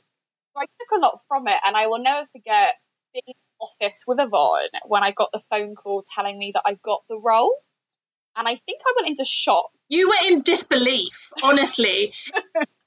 So 0.55 0.61
I 0.63 0.65
took 0.81 0.99
a 0.99 1.01
lot 1.01 1.21
from 1.29 1.47
it, 1.47 1.59
and 1.65 1.77
I 1.77 1.87
will 1.87 2.03
never 2.03 2.27
forget 2.33 2.75
being 3.13 3.23
in 3.27 3.35
the 3.61 3.67
office 3.67 4.05
with 4.07 4.19
Yvonne 4.19 4.73
when 4.87 5.03
I 5.05 5.13
got 5.13 5.31
the 5.33 5.43
phone 5.51 5.75
call 5.77 6.03
telling 6.15 6.39
me 6.39 6.51
that 6.55 6.63
I 6.67 6.75
got 6.83 7.03
the 7.09 7.19
role. 7.19 7.55
And 8.37 8.49
I 8.49 8.57
think 8.65 8.81
I 8.85 8.93
went 8.97 9.09
into 9.09 9.25
shock 9.25 9.71
you 9.91 10.09
were 10.09 10.29
in 10.29 10.41
disbelief 10.41 11.31
honestly 11.43 12.13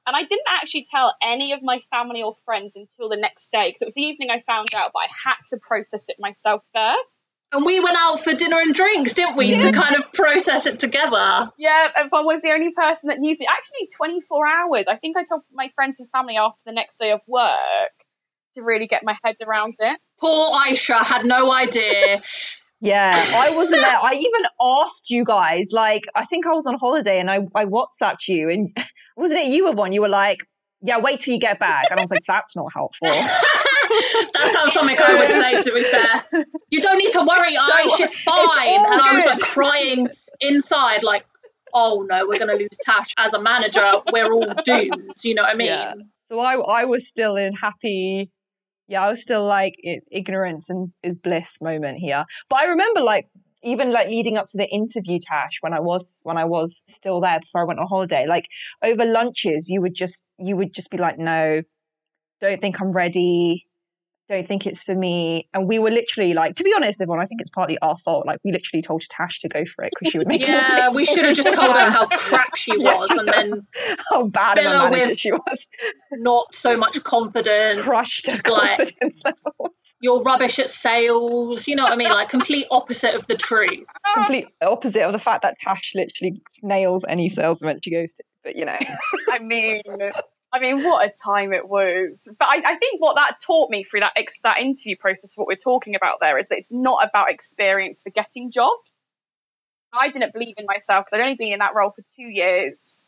And 0.05 0.17
I 0.17 0.23
didn't 0.23 0.47
actually 0.49 0.85
tell 0.91 1.15
any 1.21 1.53
of 1.53 1.61
my 1.63 1.79
family 1.89 2.23
or 2.23 2.35
friends 2.43 2.73
until 2.75 3.07
the 3.07 3.15
next 3.15 3.53
day 3.53 3.69
because 3.69 3.83
it 3.83 3.85
was 3.85 3.93
the 3.93 4.01
evening 4.01 4.31
I 4.31 4.43
found 4.45 4.67
out, 4.75 4.91
but 4.93 4.99
I 4.99 5.07
had 5.29 5.37
to 5.47 5.57
process 5.57 6.03
it 6.09 6.17
myself 6.19 6.61
first. 6.75 7.23
and 7.53 7.65
we 7.65 7.79
went 7.79 7.95
out 7.97 8.19
for 8.19 8.33
dinner 8.33 8.59
and 8.59 8.73
drinks 8.73 9.13
didn't 9.13 9.37
we 9.37 9.55
to 9.55 9.71
kind 9.71 9.95
of 9.95 10.11
process 10.11 10.65
it 10.65 10.77
together 10.79 11.49
Yeah, 11.57 11.87
and 11.95 12.09
I 12.11 12.21
was 12.21 12.41
the 12.41 12.51
only 12.51 12.71
person 12.73 13.07
that 13.07 13.19
knew. 13.19 13.31
Actually, 13.31 13.87
24 13.95 14.45
hours. 14.45 14.85
I 14.89 14.97
think 14.97 15.15
I 15.15 15.23
told 15.23 15.43
my 15.53 15.71
friends 15.73 16.01
and 16.01 16.09
family 16.11 16.35
after 16.35 16.63
the 16.65 16.73
next 16.73 16.99
day 16.99 17.11
of 17.11 17.21
work. 17.25 17.95
to 18.55 18.61
really 18.61 18.87
get 18.87 19.03
my 19.05 19.15
head 19.23 19.35
around 19.41 19.75
it. 19.79 19.99
Poor 20.19 20.51
Aisha 20.51 21.01
had 21.01 21.25
no 21.25 21.49
idea. 21.51 22.21
Yeah, 22.83 23.13
I 23.15 23.51
wasn't 23.55 23.81
there. 23.81 23.97
I 23.97 24.13
even 24.13 24.41
asked 24.61 25.09
you 25.09 25.23
guys, 25.23 25.69
like, 25.71 26.03
I 26.15 26.25
think 26.25 26.45
I 26.45 26.49
was 26.49 26.67
on 26.67 26.77
holiday 26.77 27.17
and 27.19 27.31
I, 27.31 27.39
I 27.55 27.65
WhatsApped 27.65 28.27
you, 28.27 28.49
and 28.49 28.77
wasn't 29.17 29.39
it 29.39 29.47
you 29.47 29.65
were 29.65 29.71
one? 29.71 29.93
You 29.93 30.01
were 30.01 30.09
like, 30.09 30.39
yeah, 30.81 30.97
wait 30.99 31.21
till 31.21 31.33
you 31.33 31.39
get 31.39 31.59
back. 31.59 31.85
And 31.89 31.97
I 31.97 32.03
was 32.03 32.11
like, 32.11 32.25
that's 32.27 32.57
not 32.57 32.67
helpful. 32.73 33.07
that 33.07 34.49
sounds 34.51 34.73
something 34.73 34.97
I 35.01 35.15
would 35.15 35.31
say, 35.31 35.61
to 35.61 35.73
be 35.73 35.83
fair. 35.83 36.45
You 36.69 36.81
don't 36.81 36.97
need 36.97 37.11
to 37.11 37.21
worry, 37.21 37.55
Aisha's 37.57 38.17
fine. 38.19 38.85
And 38.85 39.01
I 39.01 39.13
was 39.15 39.25
like 39.25 39.39
crying 39.39 40.09
inside, 40.41 41.03
like, 41.03 41.25
oh 41.73 42.05
no, 42.09 42.27
we're 42.27 42.37
going 42.37 42.49
to 42.49 42.55
lose 42.55 42.77
Tash 42.81 43.13
as 43.17 43.33
a 43.33 43.41
manager. 43.41 43.93
We're 44.11 44.31
all 44.31 44.53
doomed. 44.65 45.13
You 45.23 45.35
know 45.35 45.43
what 45.43 45.53
I 45.53 45.55
mean? 45.55 45.67
Yeah. 45.67 45.93
So 46.29 46.39
I, 46.39 46.55
I 46.55 46.85
was 46.85 47.07
still 47.07 47.37
in 47.37 47.53
happy 47.53 48.29
yeah, 48.87 49.05
I 49.05 49.09
was 49.09 49.21
still 49.21 49.45
like 49.45 49.75
ignorance 50.11 50.69
and 50.69 50.91
is 51.03 51.15
bliss 51.23 51.57
moment 51.61 51.97
here. 51.99 52.25
But 52.49 52.57
I 52.57 52.65
remember 52.65 53.01
like 53.01 53.27
even 53.63 53.91
like 53.91 54.07
leading 54.07 54.37
up 54.37 54.47
to 54.47 54.57
the 54.57 54.67
interview 54.67 55.19
tash 55.25 55.53
when 55.61 55.73
I 55.73 55.79
was 55.79 56.19
when 56.23 56.37
I 56.37 56.45
was 56.45 56.81
still 56.87 57.21
there 57.21 57.39
before 57.39 57.61
I 57.61 57.65
went 57.65 57.79
on 57.79 57.87
holiday, 57.87 58.25
like 58.27 58.45
over 58.83 59.05
lunches 59.05 59.67
you 59.69 59.81
would 59.81 59.95
just 59.95 60.23
you 60.37 60.57
would 60.57 60.73
just 60.73 60.89
be 60.89 60.97
like, 60.97 61.17
No, 61.17 61.61
don't 62.41 62.61
think 62.61 62.81
I'm 62.81 62.91
ready 62.91 63.65
don't 64.29 64.47
think 64.47 64.65
it's 64.65 64.83
for 64.83 64.95
me. 64.95 65.47
And 65.53 65.67
we 65.67 65.79
were 65.79 65.91
literally 65.91 66.33
like, 66.33 66.55
to 66.55 66.63
be 66.63 66.71
honest, 66.75 67.01
everyone, 67.01 67.19
I 67.19 67.25
think 67.25 67.41
it's 67.41 67.49
partly 67.49 67.77
our 67.79 67.97
fault. 68.05 68.25
Like, 68.25 68.39
we 68.43 68.51
literally 68.51 68.81
told 68.81 69.03
Tash 69.09 69.39
to 69.41 69.49
go 69.49 69.63
for 69.65 69.83
it 69.83 69.91
because 69.97 70.11
she 70.11 70.17
would 70.17 70.27
make 70.27 70.41
it. 70.41 70.47
Yeah, 70.47 70.89
we 70.93 71.05
should 71.05 71.25
have 71.25 71.35
just 71.35 71.51
told 71.53 71.75
her 71.75 71.89
how 71.89 72.07
crap 72.07 72.55
she 72.55 72.71
was 72.77 73.11
and 73.11 73.27
then 73.27 73.67
how 74.11 74.27
bad 74.27 74.57
fill 74.57 74.79
her 74.79 74.89
with 74.89 75.17
she 75.17 75.31
was. 75.31 75.67
Not 76.13 76.55
so 76.55 76.77
much 76.77 77.03
confidence. 77.03 77.81
Crushed 77.81 78.25
just 78.25 78.47
like 78.47 78.95
levels. 78.99 79.71
you're 79.99 80.21
rubbish 80.21 80.59
at 80.59 80.69
sales. 80.69 81.67
You 81.67 81.75
know 81.75 81.83
what 81.83 81.93
I 81.93 81.97
mean? 81.97 82.09
Like 82.09 82.29
complete 82.29 82.67
opposite 82.71 83.15
of 83.15 83.27
the 83.27 83.35
truth. 83.35 83.87
Complete 84.15 84.47
opposite 84.61 85.03
of 85.03 85.11
the 85.11 85.19
fact 85.19 85.41
that 85.43 85.57
Tash 85.61 85.91
literally 85.95 86.41
nails 86.61 87.03
any 87.07 87.29
sales 87.29 87.61
event 87.61 87.81
she 87.83 87.91
goes 87.91 88.13
to. 88.13 88.23
But 88.43 88.55
you 88.55 88.65
know. 88.65 88.77
I 89.31 89.39
mean 89.39 89.81
I 90.53 90.59
mean, 90.59 90.83
what 90.83 91.03
a 91.03 91.11
time 91.11 91.51
it 91.51 91.67
was. 91.67 92.27
But 92.37 92.47
I, 92.47 92.57
I 92.63 92.77
think 92.77 93.01
what 93.01 93.15
that 93.15 93.37
taught 93.45 93.71
me 93.71 93.83
through 93.83 94.01
that 94.01 94.13
ex- 94.15 94.39
that 94.43 94.59
interview 94.59 94.95
process, 94.95 95.33
what 95.35 95.47
we're 95.47 95.55
talking 95.55 95.95
about 95.95 96.19
there, 96.21 96.37
is 96.37 96.49
that 96.49 96.59
it's 96.59 96.71
not 96.71 97.03
about 97.07 97.31
experience 97.31 98.03
for 98.03 98.11
getting 98.11 98.51
jobs. 98.51 99.01
I 99.91 100.09
didn't 100.09 100.31
believe 100.31 100.53
in 100.57 100.65
myself 100.67 101.05
because 101.05 101.17
I'd 101.17 101.23
only 101.23 101.35
been 101.35 101.53
in 101.53 101.59
that 101.59 101.73
role 101.75 101.89
for 101.89 102.03
two 102.15 102.23
years, 102.23 103.07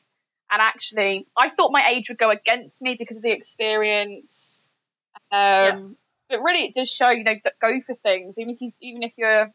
and 0.52 0.60
actually, 0.60 1.28
I 1.38 1.50
thought 1.52 1.72
my 1.72 1.88
age 1.88 2.06
would 2.10 2.18
go 2.18 2.32
against 2.32 2.82
me 2.82 2.96
because 2.98 3.18
of 3.18 3.24
the 3.24 3.32
experience. 3.32 4.68
Um, 5.32 5.40
yeah. 5.40 5.80
But 6.30 6.42
really, 6.42 6.66
it 6.66 6.74
does 6.74 6.90
show, 6.90 7.10
you 7.12 7.24
know, 7.24 7.36
go 7.62 7.80
for 7.86 7.96
things, 7.96 8.40
even 8.40 8.56
if 8.56 8.62
you, 8.62 8.72
even 8.82 9.04
if 9.04 9.14
you're 9.18 9.52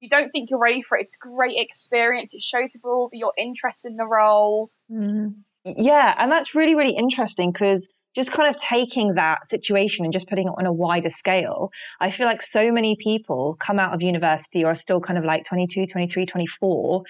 you 0.00 0.08
don't 0.08 0.30
think 0.30 0.50
you're 0.50 0.60
ready 0.60 0.82
for 0.82 0.98
it. 0.98 1.02
It's 1.02 1.16
great 1.16 1.56
experience. 1.56 2.34
It 2.34 2.42
shows 2.42 2.72
people 2.72 3.08
that 3.10 3.16
you're 3.16 3.32
interested 3.36 3.90
in 3.90 3.96
the 3.96 4.06
role. 4.06 4.70
Mm-hmm. 4.90 5.40
Yeah, 5.76 6.14
and 6.18 6.30
that's 6.30 6.54
really, 6.54 6.74
really 6.74 6.94
interesting 6.96 7.52
because 7.52 7.86
just 8.14 8.32
kind 8.32 8.52
of 8.52 8.60
taking 8.60 9.14
that 9.14 9.46
situation 9.46 10.04
and 10.04 10.12
just 10.12 10.28
putting 10.28 10.48
it 10.48 10.54
on 10.56 10.66
a 10.66 10.72
wider 10.72 11.10
scale, 11.10 11.70
I 12.00 12.10
feel 12.10 12.26
like 12.26 12.42
so 12.42 12.72
many 12.72 12.96
people 13.02 13.56
come 13.60 13.78
out 13.78 13.92
of 13.94 14.02
university 14.02 14.64
or 14.64 14.68
are 14.70 14.74
still 14.76 15.00
kind 15.00 15.18
of 15.18 15.24
like 15.24 15.44
22, 15.44 15.86
23, 15.86 16.26
24 16.26 17.02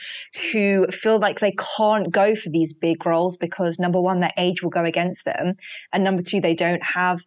who 0.52 0.86
feel 0.90 1.18
like 1.18 1.40
they 1.40 1.54
can't 1.76 2.10
go 2.10 2.34
for 2.34 2.50
these 2.50 2.72
big 2.72 3.04
roles 3.06 3.36
because 3.36 3.78
number 3.78 4.00
one, 4.00 4.20
their 4.20 4.32
age 4.36 4.62
will 4.62 4.70
go 4.70 4.84
against 4.84 5.24
them. 5.24 5.54
And 5.92 6.02
number 6.04 6.22
two, 6.22 6.40
they 6.40 6.54
don't 6.54 6.82
have 6.82 7.20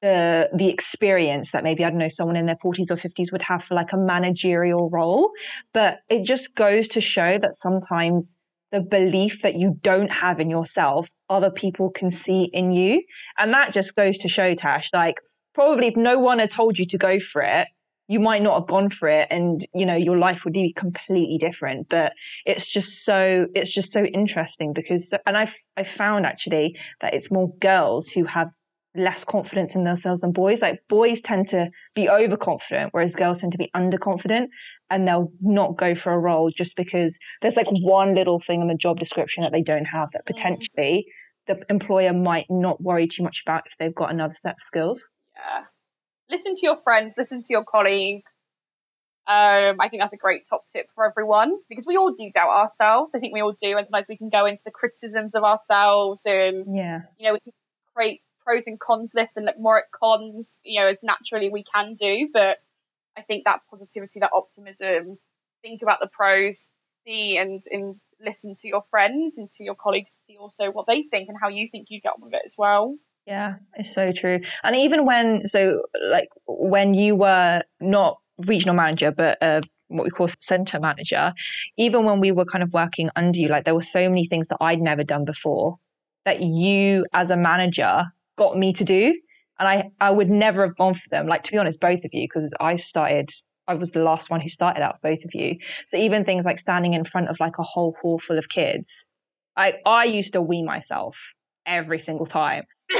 the 0.00 0.48
the 0.54 0.68
experience 0.68 1.50
that 1.50 1.64
maybe 1.64 1.84
I 1.84 1.90
don't 1.90 1.98
know 1.98 2.08
someone 2.08 2.36
in 2.36 2.46
their 2.46 2.56
40s 2.56 2.90
or 2.90 2.96
50s 2.96 3.32
would 3.32 3.42
have 3.42 3.64
for 3.64 3.74
like 3.74 3.92
a 3.92 3.96
managerial 3.96 4.88
role 4.90 5.30
but 5.74 5.98
it 6.08 6.22
just 6.24 6.54
goes 6.54 6.86
to 6.88 7.00
show 7.00 7.36
that 7.38 7.56
sometimes 7.56 8.36
the 8.72 8.80
belief 8.80 9.42
that 9.42 9.54
you 9.54 9.76
don't 9.82 10.10
have 10.10 10.40
in 10.40 10.50
yourself, 10.50 11.08
other 11.30 11.50
people 11.50 11.90
can 11.90 12.10
see 12.10 12.50
in 12.52 12.72
you. 12.72 13.02
And 13.38 13.52
that 13.52 13.72
just 13.72 13.94
goes 13.94 14.18
to 14.18 14.28
show, 14.28 14.54
Tash, 14.54 14.90
like 14.92 15.16
probably 15.54 15.88
if 15.88 15.96
no 15.96 16.18
one 16.18 16.38
had 16.38 16.50
told 16.50 16.78
you 16.78 16.86
to 16.86 16.98
go 16.98 17.18
for 17.18 17.42
it, 17.42 17.68
you 18.08 18.18
might 18.18 18.42
not 18.42 18.58
have 18.58 18.68
gone 18.68 18.90
for 18.90 19.08
it 19.08 19.28
and 19.30 19.66
you 19.74 19.84
know 19.84 19.94
your 19.94 20.16
life 20.16 20.40
would 20.44 20.54
be 20.54 20.72
completely 20.76 21.38
different 21.38 21.86
but 21.88 22.12
it's 22.46 22.66
just 22.66 23.04
so 23.04 23.46
it's 23.54 23.72
just 23.72 23.92
so 23.92 24.02
interesting 24.02 24.72
because 24.72 25.12
and 25.26 25.36
i've 25.36 25.54
i 25.76 25.84
found 25.84 26.26
actually 26.26 26.74
that 27.00 27.14
it's 27.14 27.30
more 27.30 27.52
girls 27.60 28.08
who 28.08 28.24
have 28.24 28.48
less 28.98 29.24
confidence 29.24 29.74
in 29.74 29.84
themselves 29.84 30.20
than 30.20 30.32
boys. 30.32 30.60
Like 30.60 30.80
boys 30.88 31.20
tend 31.20 31.48
to 31.48 31.70
be 31.94 32.08
overconfident, 32.08 32.92
whereas 32.92 33.14
girls 33.14 33.40
tend 33.40 33.52
to 33.52 33.58
be 33.58 33.70
underconfident, 33.74 34.48
and 34.90 35.06
they'll 35.06 35.32
not 35.40 35.76
go 35.76 35.94
for 35.94 36.12
a 36.12 36.18
role 36.18 36.50
just 36.50 36.76
because 36.76 37.18
there's 37.42 37.56
like 37.56 37.68
one 37.70 38.14
little 38.14 38.40
thing 38.40 38.60
in 38.60 38.68
the 38.68 38.74
job 38.74 38.98
description 38.98 39.42
that 39.42 39.52
they 39.52 39.62
don't 39.62 39.86
have 39.86 40.08
that 40.12 40.26
potentially 40.26 41.06
the 41.48 41.58
employer 41.68 42.12
might 42.12 42.46
not 42.48 42.80
worry 42.80 43.08
too 43.08 43.22
much 43.22 43.42
about 43.44 43.62
if 43.66 43.72
they've 43.78 43.94
got 43.94 44.12
another 44.12 44.34
set 44.38 44.52
of 44.52 44.62
skills. 44.62 45.08
Yeah. 45.34 45.64
Listen 46.30 46.54
to 46.54 46.60
your 46.62 46.76
friends, 46.76 47.14
listen 47.16 47.42
to 47.42 47.52
your 47.52 47.64
colleagues. 47.64 48.36
Um, 49.26 49.76
I 49.80 49.88
think 49.90 50.00
that's 50.00 50.12
a 50.12 50.18
great 50.18 50.42
top 50.48 50.64
tip 50.72 50.86
for 50.94 51.06
everyone 51.06 51.58
because 51.68 51.86
we 51.86 51.96
all 51.96 52.12
do 52.12 52.30
doubt 52.32 52.48
ourselves. 52.48 53.14
I 53.14 53.18
think 53.18 53.34
we 53.34 53.42
all 53.42 53.54
do, 53.60 53.76
and 53.76 53.86
sometimes 53.86 54.06
we 54.08 54.16
can 54.16 54.30
go 54.30 54.46
into 54.46 54.62
the 54.64 54.70
criticisms 54.70 55.34
of 55.34 55.42
ourselves, 55.42 56.22
and 56.24 56.64
yeah, 56.74 57.00
you 57.18 57.26
know, 57.26 57.34
we 57.34 57.40
can 57.40 57.52
create 57.94 58.22
pros 58.48 58.66
and 58.66 58.80
cons 58.80 59.12
list 59.14 59.36
and 59.36 59.44
look 59.44 59.58
more 59.58 59.78
at 59.78 59.92
cons, 59.92 60.56
you 60.64 60.80
know, 60.80 60.86
as 60.86 60.98
naturally 61.02 61.50
we 61.50 61.62
can 61.62 61.94
do. 61.94 62.30
But 62.32 62.58
I 63.16 63.20
think 63.20 63.44
that 63.44 63.60
positivity, 63.68 64.20
that 64.20 64.30
optimism, 64.32 65.18
think 65.60 65.82
about 65.82 65.98
the 66.00 66.08
pros, 66.08 66.66
see 67.04 67.36
and 67.36 67.62
and 67.70 67.96
listen 68.24 68.56
to 68.62 68.68
your 68.68 68.84
friends 68.90 69.36
and 69.36 69.50
to 69.52 69.64
your 69.64 69.74
colleagues 69.74 70.10
to 70.12 70.16
see 70.26 70.36
also 70.38 70.70
what 70.70 70.86
they 70.86 71.02
think 71.02 71.28
and 71.28 71.36
how 71.40 71.48
you 71.48 71.68
think 71.70 71.88
you 71.90 72.00
get 72.00 72.12
on 72.16 72.22
with 72.22 72.32
it 72.32 72.42
as 72.46 72.54
well. 72.56 72.96
Yeah, 73.26 73.56
it's 73.74 73.92
so 73.92 74.12
true. 74.12 74.40
And 74.62 74.74
even 74.76 75.04
when 75.04 75.46
so 75.46 75.82
like 76.10 76.30
when 76.46 76.94
you 76.94 77.16
were 77.16 77.62
not 77.80 78.18
regional 78.46 78.74
manager 78.74 79.10
but 79.10 79.42
uh, 79.42 79.60
what 79.88 80.04
we 80.04 80.10
call 80.10 80.28
center 80.40 80.80
manager, 80.80 81.34
even 81.76 82.04
when 82.04 82.20
we 82.20 82.32
were 82.32 82.46
kind 82.46 82.62
of 82.62 82.72
working 82.72 83.10
under 83.14 83.38
you, 83.38 83.48
like 83.48 83.66
there 83.66 83.74
were 83.74 83.82
so 83.82 84.08
many 84.08 84.26
things 84.26 84.48
that 84.48 84.56
I'd 84.62 84.80
never 84.80 85.04
done 85.04 85.26
before 85.26 85.78
that 86.24 86.40
you 86.40 87.04
as 87.12 87.30
a 87.30 87.36
manager 87.36 88.04
got 88.38 88.56
me 88.56 88.72
to 88.72 88.84
do. 88.84 89.14
And 89.58 89.68
I, 89.68 89.90
I 90.00 90.10
would 90.10 90.30
never 90.30 90.64
have 90.64 90.76
gone 90.76 90.94
for 90.94 91.08
them. 91.10 91.26
Like, 91.26 91.42
to 91.44 91.52
be 91.52 91.58
honest, 91.58 91.80
both 91.80 92.04
of 92.04 92.10
you, 92.12 92.28
because 92.32 92.52
I 92.60 92.76
started, 92.76 93.30
I 93.66 93.74
was 93.74 93.90
the 93.90 94.00
last 94.00 94.30
one 94.30 94.40
who 94.40 94.48
started 94.48 94.82
out, 94.82 94.96
both 95.02 95.18
of 95.24 95.34
you. 95.34 95.56
So 95.88 95.96
even 95.96 96.24
things 96.24 96.44
like 96.44 96.60
standing 96.60 96.94
in 96.94 97.04
front 97.04 97.28
of 97.28 97.36
like 97.40 97.58
a 97.58 97.64
whole 97.64 97.96
hall 98.00 98.20
full 98.20 98.38
of 98.38 98.48
kids, 98.48 99.04
I, 99.56 99.74
I 99.84 100.04
used 100.04 100.34
to 100.34 100.40
wee 100.40 100.62
myself 100.62 101.16
every 101.66 101.98
single 101.98 102.24
time. 102.26 102.64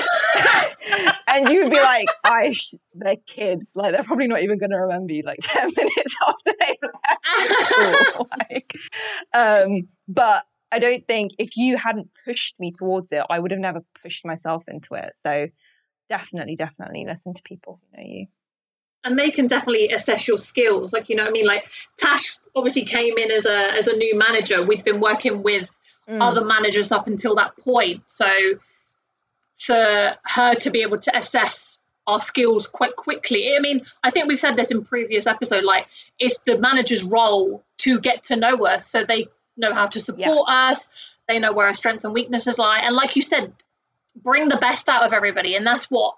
and 1.28 1.48
you 1.48 1.62
would 1.62 1.70
be 1.70 1.80
like, 1.80 2.08
I, 2.24 2.50
sh- 2.52 2.74
they're 2.94 3.14
kids. 3.32 3.70
Like, 3.76 3.92
they're 3.92 4.04
probably 4.04 4.26
not 4.26 4.42
even 4.42 4.58
going 4.58 4.70
to 4.70 4.78
remember 4.78 5.12
you 5.12 5.22
like 5.24 5.38
10 5.42 5.70
minutes 5.76 6.14
after 6.26 6.52
they 6.58 6.76
left. 6.82 8.16
like, 8.50 8.72
um, 9.32 9.88
but 10.08 10.42
I 10.70 10.78
don't 10.78 11.06
think 11.06 11.32
if 11.38 11.56
you 11.56 11.76
hadn't 11.76 12.10
pushed 12.24 12.58
me 12.58 12.72
towards 12.72 13.12
it, 13.12 13.22
I 13.28 13.38
would 13.38 13.50
have 13.50 13.60
never 13.60 13.82
pushed 14.02 14.24
myself 14.24 14.64
into 14.68 14.94
it. 14.94 15.12
So 15.16 15.48
definitely, 16.08 16.56
definitely 16.56 17.04
listen 17.06 17.34
to 17.34 17.42
people 17.42 17.80
who 17.80 17.98
know 17.98 18.08
you. 18.08 18.26
And 19.04 19.18
they 19.18 19.30
can 19.30 19.46
definitely 19.46 19.88
assess 19.90 20.26
your 20.26 20.38
skills. 20.38 20.92
Like, 20.92 21.08
you 21.08 21.16
know 21.16 21.24
I 21.24 21.30
mean? 21.30 21.46
Like 21.46 21.70
Tash 21.96 22.36
obviously 22.54 22.84
came 22.84 23.16
in 23.16 23.30
as 23.30 23.46
a 23.46 23.72
as 23.74 23.86
a 23.86 23.96
new 23.96 24.18
manager. 24.18 24.62
We'd 24.62 24.84
been 24.84 25.00
working 25.00 25.42
with 25.42 25.70
mm. 26.08 26.18
other 26.20 26.44
managers 26.44 26.92
up 26.92 27.06
until 27.06 27.36
that 27.36 27.56
point. 27.56 28.02
So 28.10 28.28
for 29.56 30.16
her 30.24 30.54
to 30.54 30.70
be 30.70 30.82
able 30.82 30.98
to 30.98 31.16
assess 31.16 31.78
our 32.06 32.20
skills 32.20 32.66
quite 32.66 32.96
quickly. 32.96 33.54
I 33.54 33.60
mean, 33.60 33.82
I 34.02 34.10
think 34.10 34.28
we've 34.28 34.40
said 34.40 34.56
this 34.56 34.70
in 34.70 34.82
previous 34.82 35.26
episode, 35.26 35.62
like 35.62 35.86
it's 36.18 36.38
the 36.38 36.58
manager's 36.58 37.04
role 37.04 37.62
to 37.78 38.00
get 38.00 38.24
to 38.24 38.36
know 38.36 38.66
us 38.66 38.86
so 38.90 39.04
they 39.04 39.28
know 39.58 39.74
how 39.74 39.86
to 39.86 40.00
support 40.00 40.46
yeah. 40.48 40.70
us. 40.70 41.14
They 41.26 41.38
know 41.38 41.52
where 41.52 41.66
our 41.66 41.74
strengths 41.74 42.04
and 42.04 42.14
weaknesses 42.14 42.58
lie. 42.58 42.80
And 42.80 42.94
like 42.94 43.16
you 43.16 43.22
said, 43.22 43.52
bring 44.16 44.48
the 44.48 44.56
best 44.56 44.88
out 44.88 45.02
of 45.02 45.12
everybody. 45.12 45.54
And 45.54 45.66
that's 45.66 45.90
what 45.90 46.16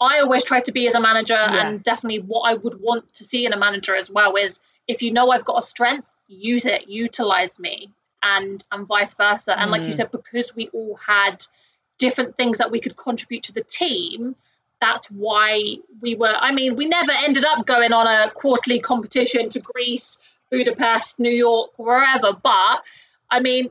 I 0.00 0.20
always 0.20 0.44
try 0.44 0.60
to 0.60 0.72
be 0.72 0.86
as 0.86 0.94
a 0.94 1.00
manager, 1.00 1.34
yeah. 1.34 1.66
and 1.66 1.82
definitely 1.82 2.20
what 2.20 2.42
I 2.42 2.54
would 2.54 2.80
want 2.80 3.12
to 3.14 3.24
see 3.24 3.46
in 3.46 3.52
a 3.52 3.58
manager 3.58 3.96
as 3.96 4.10
well 4.10 4.36
is 4.36 4.60
if 4.86 5.02
you 5.02 5.12
know 5.12 5.30
I've 5.30 5.44
got 5.44 5.58
a 5.58 5.62
strength, 5.62 6.10
use 6.28 6.66
it, 6.66 6.88
utilize 6.88 7.58
me, 7.58 7.90
and 8.22 8.62
and 8.70 8.86
vice 8.86 9.14
versa. 9.14 9.58
And 9.58 9.70
like 9.70 9.82
you 9.82 9.88
mm. 9.88 9.94
said, 9.94 10.10
because 10.10 10.54
we 10.54 10.68
all 10.68 10.98
had 11.04 11.44
different 11.98 12.36
things 12.36 12.58
that 12.58 12.70
we 12.70 12.80
could 12.80 12.96
contribute 12.96 13.44
to 13.44 13.52
the 13.52 13.64
team, 13.64 14.36
that's 14.80 15.10
why 15.10 15.76
we 16.00 16.14
were. 16.14 16.34
I 16.34 16.52
mean, 16.52 16.76
we 16.76 16.86
never 16.86 17.10
ended 17.10 17.44
up 17.44 17.66
going 17.66 17.92
on 17.92 18.06
a 18.06 18.30
quarterly 18.30 18.78
competition 18.78 19.48
to 19.50 19.60
Greece 19.60 20.18
Budapest, 20.50 21.18
New 21.20 21.30
York, 21.30 21.70
wherever. 21.76 22.32
But 22.32 22.82
I 23.30 23.40
mean, 23.40 23.70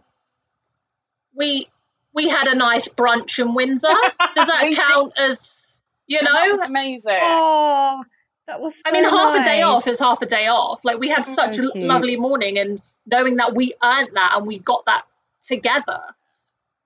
we 1.36 1.68
we 2.14 2.30
had 2.30 2.48
a 2.48 2.56
nice 2.56 2.88
brunch 2.88 3.40
in 3.40 3.54
Windsor. 3.54 3.88
Does 4.36 4.48
that 4.48 4.72
count 4.76 5.14
as 5.18 5.80
You 6.08 6.20
And 6.20 6.28
that 6.28 6.46
know, 6.46 6.52
was 6.52 6.62
amazing. 6.62 7.20
Oh, 7.22 8.04
that 8.48 8.60
was. 8.60 8.76
I 8.86 8.92
mean, 8.92 9.08
so 9.08 9.18
half 9.18 9.36
a 9.36 9.44
day 9.44 9.62
off 9.62 9.88
is 9.88 10.00
half 10.00 10.22
a 10.22 10.26
day 10.26 10.48
off. 10.48 10.84
Like 10.86 11.00
we 11.00 11.10
had 11.10 11.26
So 11.26 11.34
such 11.34 11.58
a 11.60 11.62
cute. 11.72 11.76
lovely 11.78 12.16
morning, 12.18 12.58
and 12.58 12.82
knowing 13.06 13.38
that 13.38 13.54
we 13.54 13.74
earned 13.84 14.10
that 14.14 14.34
and 14.36 14.48
we 14.48 14.58
got 14.58 14.86
that 14.86 15.04
together, 15.46 16.02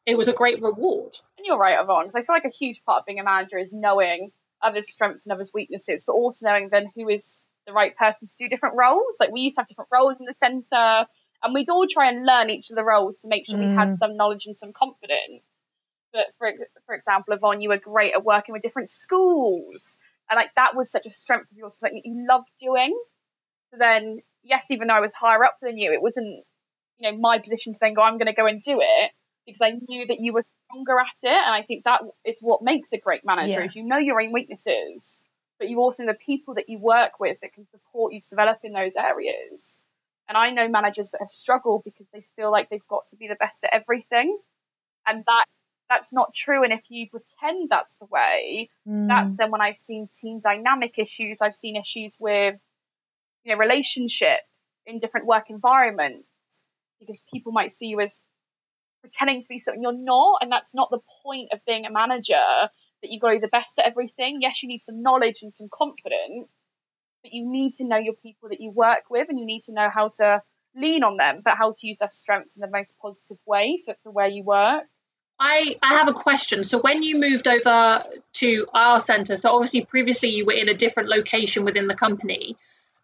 it 0.06 0.18
was 0.18 0.28
a 0.28 0.34
great 0.34 0.62
reward. 0.62 1.14
And 1.38 1.46
you're 1.46 1.58
right, 1.58 1.80
Yvonne, 1.82 2.06
because 2.06 2.16
I 2.16 2.22
feel 2.24 2.36
like 2.36 2.46
a 2.46 2.50
huge 2.50 2.84
part 2.84 3.00
of 3.02 3.06
being 3.06 3.20
a 3.20 3.24
manager 3.24 3.58
is 3.58 3.72
knowing 3.72 4.32
others' 4.62 4.92
strengths 4.92 5.26
and 5.26 5.34
others' 5.34 5.52
weaknesses, 5.54 6.04
but 6.06 6.14
also 6.14 6.46
knowing 6.46 6.70
then 6.70 6.92
who 6.96 7.10
is 7.10 7.42
the 7.72 7.76
right 7.76 7.96
person 7.96 8.28
to 8.28 8.36
do 8.38 8.50
different 8.50 8.76
roles. 8.78 9.18
Like 9.20 9.32
we 9.32 9.42
used 9.42 9.56
to 9.56 9.62
have 9.62 9.68
different 9.68 9.90
roles 9.92 10.20
in 10.20 10.26
the 10.26 10.34
centre, 10.34 11.08
and 11.44 11.54
we'd 11.54 11.70
all 11.70 11.88
try 11.90 12.10
and 12.10 12.26
learn 12.26 12.50
each 12.50 12.70
of 12.70 12.76
the 12.76 12.84
roles 12.84 13.20
to 13.22 13.28
make 13.28 13.48
sure 13.48 13.60
we 13.60 13.68
had 13.76 13.90
Mm. 13.90 13.98
some 13.98 14.18
knowledge 14.18 14.46
and 14.46 14.58
some 14.58 14.74
confidence. 14.74 15.44
But 16.14 16.28
for 16.38 16.52
for 16.86 16.96
example, 16.96 17.34
Yvonne, 17.34 17.62
you 17.62 17.70
were 17.70 17.78
great 17.78 18.14
at 18.14 18.24
working 18.24 18.54
with 18.54 18.62
different 18.62 18.90
schools, 18.90 19.98
and 20.30 20.38
like 20.38 20.52
that 20.56 20.76
was 20.76 20.92
such 20.92 21.06
a 21.06 21.12
strength 21.12 21.52
of 21.52 21.58
yours, 21.58 21.76
something 21.80 22.02
that 22.04 22.10
you 22.10 22.26
loved 22.28 22.50
doing. 22.60 22.94
So 23.72 23.78
then, 23.80 24.20
yes, 24.44 24.72
even 24.72 24.88
though 24.88 24.96
I 24.96 25.00
was 25.02 25.14
higher 25.14 25.44
up 25.44 25.58
than 25.62 25.78
you, 25.78 25.92
it 25.94 26.02
wasn't 26.02 26.44
you 27.00 27.12
know 27.12 27.18
my 27.18 27.40
position 27.40 27.74
to 27.74 27.80
then 27.82 27.94
go, 27.94 28.02
I'm 28.02 28.18
going 28.18 28.28
to 28.28 28.34
go 28.34 28.46
and 28.48 28.62
do 28.62 28.80
it 28.82 29.12
because 29.46 29.62
I 29.62 29.72
knew 29.72 30.08
that 30.08 30.20
you 30.20 30.34
were 30.34 30.44
stronger 30.68 31.00
at 31.00 31.24
it, 31.24 31.30
and 31.48 31.56
I 31.56 31.62
think 31.64 31.86
that 31.86 32.02
is 32.26 32.40
what 32.42 32.62
makes 32.62 32.92
a 32.94 32.98
great 32.98 33.26
manager 33.26 33.60
Yeah. 33.60 33.66
is 33.66 33.76
you 33.76 33.84
know 33.84 33.98
your 33.98 34.22
own 34.22 34.32
weaknesses, 34.34 35.18
but 35.62 35.70
you 35.70 35.78
also 35.80 36.02
know 36.02 36.12
the 36.12 36.18
people 36.18 36.56
that 36.56 36.70
you 36.70 36.80
work 36.80 37.20
with 37.20 37.38
that 37.42 37.54
can 37.54 37.66
support 37.66 38.14
you 38.14 38.20
to 38.20 38.30
develop 38.30 38.58
in 38.64 38.74
those 38.74 38.94
areas. 38.98 39.80
And 40.28 40.36
I 40.36 40.50
know 40.50 40.68
managers 40.68 41.12
that 41.12 41.22
have 41.22 41.30
struggled 41.30 41.84
because 41.86 42.10
they 42.10 42.24
feel 42.36 42.52
like 42.52 42.72
they've 42.72 42.88
got 42.90 43.08
to 43.10 43.16
be 43.16 43.28
the 43.28 43.36
best 43.36 43.64
at 43.64 43.70
everything, 43.72 44.40
and 45.06 45.24
that 45.28 45.46
that's 45.88 46.12
not 46.12 46.34
true. 46.34 46.64
And 46.64 46.74
if 46.74 46.82
you 46.90 47.08
pretend 47.10 47.70
that's 47.70 47.94
the 48.00 48.08
way, 48.08 48.70
that's 49.08 49.36
Mm. 49.36 49.38
then 49.38 49.52
when 49.52 49.62
I've 49.62 49.78
seen 49.78 50.08
team 50.08 50.40
dynamic 50.40 50.98
issues. 50.98 51.44
I've 51.44 51.56
seen 51.56 51.76
issues 51.76 52.18
with, 52.20 52.56
you 53.44 53.54
know, 53.54 53.60
relationships 53.60 54.70
in 54.88 54.98
different 54.98 55.28
work 55.28 55.52
environments 55.52 56.58
because 57.00 57.22
people 57.32 57.52
might 57.52 57.72
see 57.72 57.88
you 57.88 58.00
as 58.00 58.20
pretending 59.02 59.44
to 59.44 59.48
be 59.48 59.60
something 59.60 59.84
you're 59.84 59.94
not, 59.94 60.40
and 60.42 60.52
that's 60.52 60.74
not 60.74 60.90
the 60.90 61.02
point 61.24 61.50
of 61.54 61.60
being 61.66 61.86
a 61.86 61.92
manager. 61.92 62.70
That 63.02 63.12
you 63.12 63.20
be 63.20 63.40
the 63.40 63.48
best 63.48 63.80
at 63.80 63.86
everything. 63.86 64.40
Yes, 64.42 64.62
you 64.62 64.70
need 64.70 64.82
some 64.82 65.02
knowledge 65.02 65.40
and 65.42 65.56
some 65.56 65.70
confidence, 65.72 66.50
but 67.24 67.34
you 67.34 67.50
need 67.50 67.74
to 67.76 67.84
know 67.84 67.98
your 67.98 68.14
people 68.14 68.50
that 68.50 68.62
you 68.62 68.72
work 68.72 69.10
with, 69.10 69.30
and 69.30 69.40
you 69.40 69.46
need 69.46 69.64
to 69.64 69.74
know 69.74 69.90
how 69.94 70.10
to 70.18 70.42
lean 70.76 71.04
on 71.04 71.18
them, 71.18 71.42
but 71.44 71.58
how 71.58 71.74
to 71.74 71.88
use 71.88 72.00
their 72.00 72.10
strengths 72.10 72.56
in 72.56 72.62
the 72.62 72.70
most 72.70 72.94
positive 73.02 73.38
way 73.46 73.82
for, 73.86 73.96
for 74.04 74.12
where 74.12 74.28
you 74.28 74.44
work. 74.44 74.84
I, 75.40 75.76
I 75.82 75.96
have 75.96 76.08
a 76.08 76.14
question. 76.14 76.64
So 76.64 76.80
when 76.80 77.02
you 77.02 77.20
moved 77.20 77.48
over 77.48 78.04
to 78.34 78.68
our 78.76 79.00
centre, 79.00 79.36
so 79.38 79.52
obviously 79.52 79.84
previously 79.84 80.30
you 80.30 80.46
were 80.46 80.54
in 80.54 80.70
a 80.70 80.76
different 80.76 81.10
location 81.10 81.66
within 81.66 81.88
the 81.88 81.96
company 81.96 82.58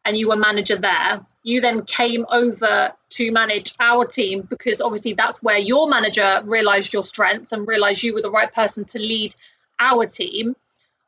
and 0.05 0.15
you 0.15 0.29
were 0.29 0.35
manager 0.35 0.77
there. 0.77 1.25
You 1.41 1.61
then 1.61 1.83
came 1.83 2.27
over 2.29 2.91
to 3.09 3.31
manage 3.31 3.73
our 3.79 4.05
team 4.05 4.41
because 4.41 4.81
obviously 4.81 5.13
that's 5.13 5.41
where 5.41 5.57
your 5.57 5.89
manager 5.89 6.41
realised 6.45 6.93
your 6.93 7.03
strengths 7.03 7.53
and 7.53 7.67
realised 7.67 8.03
you 8.03 8.13
were 8.13 8.21
the 8.21 8.31
right 8.31 8.53
person 8.53 8.85
to 8.85 8.99
lead 8.99 9.35
our 9.79 10.05
team. 10.05 10.55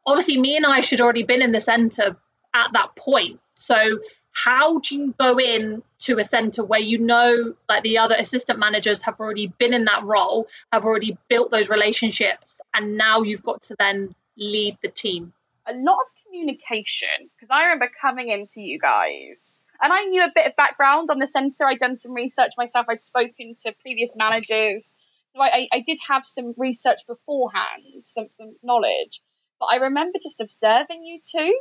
Obviously 0.05 0.37
me 0.37 0.55
and 0.55 0.65
Aisha 0.65 0.99
already 0.99 1.23
been 1.23 1.41
in 1.41 1.51
the 1.51 1.61
centre 1.61 2.17
at 2.53 2.73
that 2.73 2.95
point. 2.95 3.39
So 3.55 3.99
how 4.31 4.79
do 4.79 4.95
you 4.95 5.13
go 5.19 5.39
in 5.39 5.83
to 5.99 6.17
a 6.19 6.23
centre 6.23 6.63
where 6.63 6.79
you 6.79 6.99
know 6.99 7.53
like 7.67 7.83
the 7.83 7.97
other 7.97 8.15
assistant 8.17 8.59
managers 8.59 9.03
have 9.03 9.19
already 9.19 9.47
been 9.47 9.73
in 9.73 9.85
that 9.85 10.03
role 10.05 10.47
have 10.71 10.85
already 10.85 11.17
built 11.27 11.51
those 11.51 11.69
relationships 11.69 12.61
and 12.73 12.95
now 12.97 13.21
you've 13.21 13.43
got 13.43 13.61
to 13.63 13.75
then 13.79 14.09
lead 14.37 14.77
the 14.81 14.87
team 14.87 15.33
a 15.67 15.73
lot 15.73 15.97
of 15.97 16.23
communication 16.25 17.07
because 17.35 17.49
I 17.49 17.63
remember 17.63 17.89
coming 18.01 18.29
into 18.29 18.61
you 18.61 18.79
guys 18.79 19.59
and 19.81 19.93
I 19.93 20.03
knew 20.05 20.23
a 20.23 20.31
bit 20.33 20.47
of 20.47 20.55
background 20.55 21.09
on 21.09 21.19
the 21.19 21.27
centre. 21.27 21.65
I'd 21.65 21.79
done 21.79 21.97
some 21.97 22.13
research 22.13 22.51
myself. 22.57 22.87
I'd 22.89 23.01
spoken 23.01 23.55
to 23.63 23.73
previous 23.81 24.13
managers, 24.15 24.95
so 25.33 25.41
I, 25.41 25.67
I, 25.71 25.83
did 25.85 25.99
have 26.07 26.23
some 26.25 26.53
research 26.57 26.99
beforehand, 27.07 28.05
some 28.05 28.27
some 28.31 28.55
knowledge. 28.63 29.21
But 29.59 29.67
I 29.67 29.75
remember 29.75 30.19
just 30.21 30.41
observing 30.41 31.03
you 31.03 31.19
two 31.19 31.59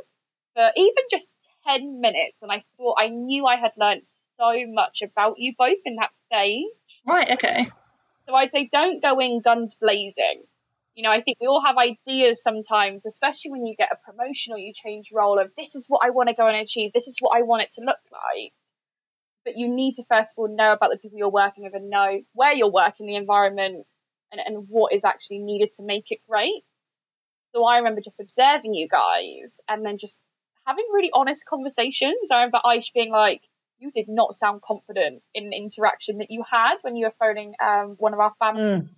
for 0.55 0.71
even 0.75 1.03
just 1.11 1.29
ten 1.67 2.01
minutes, 2.01 2.41
and 2.41 2.51
I 2.51 2.63
thought 2.77 2.97
I 2.99 3.09
knew 3.09 3.45
I 3.45 3.57
had 3.57 3.71
learnt 3.77 4.07
so 4.07 4.51
much 4.67 5.01
about 5.01 5.35
you 5.37 5.53
both 5.57 5.77
in 5.85 5.97
that 5.97 6.15
stage. 6.15 7.01
right 7.05 7.31
okay 7.31 7.67
So 8.27 8.35
I'd 8.35 8.51
say 8.51 8.69
don't 8.71 9.01
go 9.01 9.19
in 9.19 9.41
guns 9.41 9.75
blazing. 9.79 10.43
You 10.95 11.03
know, 11.03 11.11
I 11.11 11.21
think 11.21 11.37
we 11.39 11.47
all 11.47 11.63
have 11.65 11.77
ideas 11.77 12.43
sometimes, 12.43 13.05
especially 13.05 13.51
when 13.51 13.65
you 13.65 13.75
get 13.75 13.89
a 13.91 14.11
promotion 14.11 14.53
or 14.53 14.57
you 14.57 14.73
change 14.73 15.11
role 15.13 15.39
of 15.39 15.51
this 15.55 15.75
is 15.75 15.85
what 15.87 16.01
I 16.03 16.09
want 16.09 16.27
to 16.29 16.35
go 16.35 16.47
and 16.47 16.57
achieve, 16.57 16.91
this 16.93 17.07
is 17.07 17.15
what 17.21 17.37
I 17.37 17.43
want 17.43 17.63
it 17.63 17.71
to 17.73 17.81
look 17.81 17.99
like. 18.11 18.53
But 19.49 19.57
you 19.57 19.67
need 19.67 19.95
to 19.95 20.03
first 20.03 20.33
of 20.33 20.37
all 20.37 20.55
know 20.55 20.73
about 20.73 20.91
the 20.91 20.97
people 20.97 21.17
you're 21.17 21.29
working 21.29 21.63
with 21.63 21.73
and 21.73 21.89
know 21.89 22.21
where 22.33 22.53
you're 22.53 22.71
working, 22.71 23.07
the 23.07 23.15
environment, 23.15 23.87
and, 24.31 24.39
and 24.45 24.67
what 24.69 24.93
is 24.93 25.03
actually 25.03 25.39
needed 25.39 25.71
to 25.77 25.83
make 25.83 26.11
it 26.11 26.19
great. 26.29 26.63
So 27.55 27.65
I 27.65 27.77
remember 27.77 28.01
just 28.01 28.19
observing 28.19 28.75
you 28.75 28.87
guys 28.87 29.59
and 29.67 29.83
then 29.83 29.97
just 29.97 30.19
having 30.67 30.85
really 30.93 31.09
honest 31.11 31.47
conversations. 31.47 32.29
I 32.31 32.35
remember 32.35 32.59
Aish 32.63 32.93
being 32.93 33.11
like, 33.11 33.41
you 33.79 33.89
did 33.89 34.05
not 34.07 34.35
sound 34.35 34.61
confident 34.61 35.23
in 35.33 35.49
the 35.49 35.57
interaction 35.57 36.19
that 36.19 36.29
you 36.29 36.43
had 36.47 36.75
when 36.83 36.95
you 36.95 37.07
were 37.07 37.13
phoning 37.19 37.55
um, 37.59 37.95
one 37.97 38.13
of 38.13 38.19
our 38.19 38.33
family. 38.37 38.61
Mm. 38.61 38.89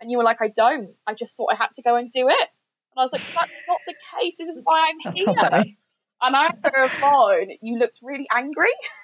And 0.00 0.08
you 0.08 0.18
were 0.18 0.24
like, 0.24 0.40
I 0.40 0.52
don't. 0.54 0.90
I 1.04 1.14
just 1.14 1.36
thought 1.36 1.52
I 1.52 1.56
had 1.56 1.74
to 1.74 1.82
go 1.82 1.96
and 1.96 2.12
do 2.12 2.28
it. 2.28 2.48
And 2.94 2.98
I 2.98 3.02
was 3.02 3.10
like, 3.12 3.22
that's 3.34 3.58
not 3.66 3.78
the 3.88 3.94
case. 4.20 4.36
This 4.38 4.48
is 4.48 4.60
why 4.62 4.88
I'm 4.88 5.12
here. 5.16 5.24
sounds 5.26 5.38
like 5.50 5.66
me. 5.66 5.78
And 6.22 6.36
I 6.36 6.44
remember 6.44 6.84
a 6.84 6.88
phone, 7.00 7.48
you 7.60 7.78
looked 7.78 7.98
really 8.02 8.28
angry. 8.30 8.68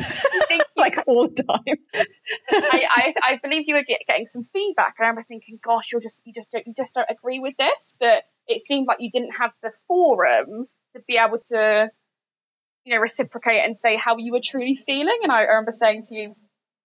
I 0.00 0.60
like 0.76 0.98
all 1.06 1.28
the 1.28 1.42
time. 1.42 2.04
I, 2.50 2.82
I, 2.96 3.14
I 3.22 3.40
believe 3.42 3.64
you 3.66 3.74
were 3.74 3.84
get, 3.84 4.00
getting 4.06 4.26
some 4.26 4.44
feedback. 4.44 4.94
And 4.98 5.06
I 5.06 5.08
remember 5.08 5.24
thinking, 5.26 5.58
gosh, 5.64 5.92
you're 5.92 6.00
just 6.00 6.20
you 6.24 6.32
just 6.32 6.50
don't 6.50 6.66
you 6.66 6.74
just 6.76 6.94
don't 6.94 7.08
agree 7.10 7.40
with 7.40 7.54
this. 7.58 7.94
But 7.98 8.24
it 8.46 8.62
seemed 8.62 8.86
like 8.86 8.98
you 9.00 9.10
didn't 9.10 9.32
have 9.38 9.52
the 9.62 9.72
forum 9.88 10.66
to 10.92 11.00
be 11.06 11.16
able 11.16 11.38
to, 11.46 11.90
you 12.84 12.94
know, 12.94 13.00
reciprocate 13.00 13.64
and 13.64 13.76
say 13.76 13.96
how 13.96 14.16
you 14.16 14.32
were 14.32 14.40
truly 14.42 14.78
feeling. 14.86 15.18
And 15.22 15.32
I 15.32 15.42
remember 15.42 15.72
saying 15.72 16.02
to 16.08 16.14
you, 16.14 16.34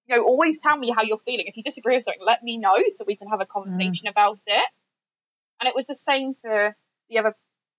you 0.08 0.16
know, 0.16 0.24
always 0.24 0.60
tell 0.60 0.78
me 0.78 0.92
how 0.96 1.04
you're 1.04 1.20
feeling. 1.26 1.46
If 1.48 1.58
you 1.58 1.64
disagree 1.64 1.96
with 1.96 2.04
something, 2.04 2.22
let 2.26 2.44
me 2.44 2.58
know 2.58 2.76
so 2.96 3.06
we 3.08 3.16
can 3.16 3.28
have 3.30 3.42
a 3.42 3.46
conversation 3.46 4.08
about 4.08 4.40
it. 4.48 4.66
And 5.60 5.68
it 5.68 5.76
was 5.76 5.88
the 5.88 5.96
same 5.96 6.34
for 6.42 6.76
the 7.10 7.20
other 7.20 7.36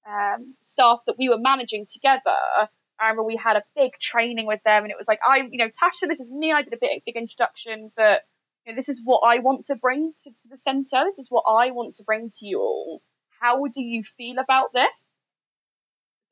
um, 0.08 0.54
staff 0.60 1.00
that 1.06 1.16
we 1.18 1.28
were 1.28 1.38
managing 1.38 1.86
together. 1.90 2.68
I 3.02 3.06
remember 3.06 3.24
we 3.24 3.36
had 3.36 3.56
a 3.56 3.64
big 3.74 3.92
training 4.00 4.46
with 4.46 4.60
them, 4.64 4.84
and 4.84 4.92
it 4.92 4.96
was 4.96 5.08
like, 5.08 5.18
I, 5.26 5.38
you 5.50 5.58
know, 5.58 5.68
Tasha, 5.68 6.08
this 6.08 6.20
is 6.20 6.30
me. 6.30 6.52
I 6.52 6.62
did 6.62 6.72
a 6.72 6.78
big, 6.80 7.02
big 7.04 7.16
introduction, 7.16 7.90
but 7.96 8.22
you 8.64 8.72
know, 8.72 8.76
this 8.76 8.88
is 8.88 9.00
what 9.02 9.22
I 9.26 9.40
want 9.40 9.66
to 9.66 9.74
bring 9.74 10.12
to, 10.22 10.30
to 10.30 10.48
the 10.48 10.56
centre. 10.56 11.02
This 11.04 11.18
is 11.18 11.26
what 11.28 11.44
I 11.48 11.72
want 11.72 11.96
to 11.96 12.04
bring 12.04 12.30
to 12.38 12.46
you 12.46 12.60
all. 12.60 13.02
How 13.40 13.64
do 13.66 13.82
you 13.82 14.04
feel 14.16 14.38
about 14.38 14.72
this? 14.72 15.18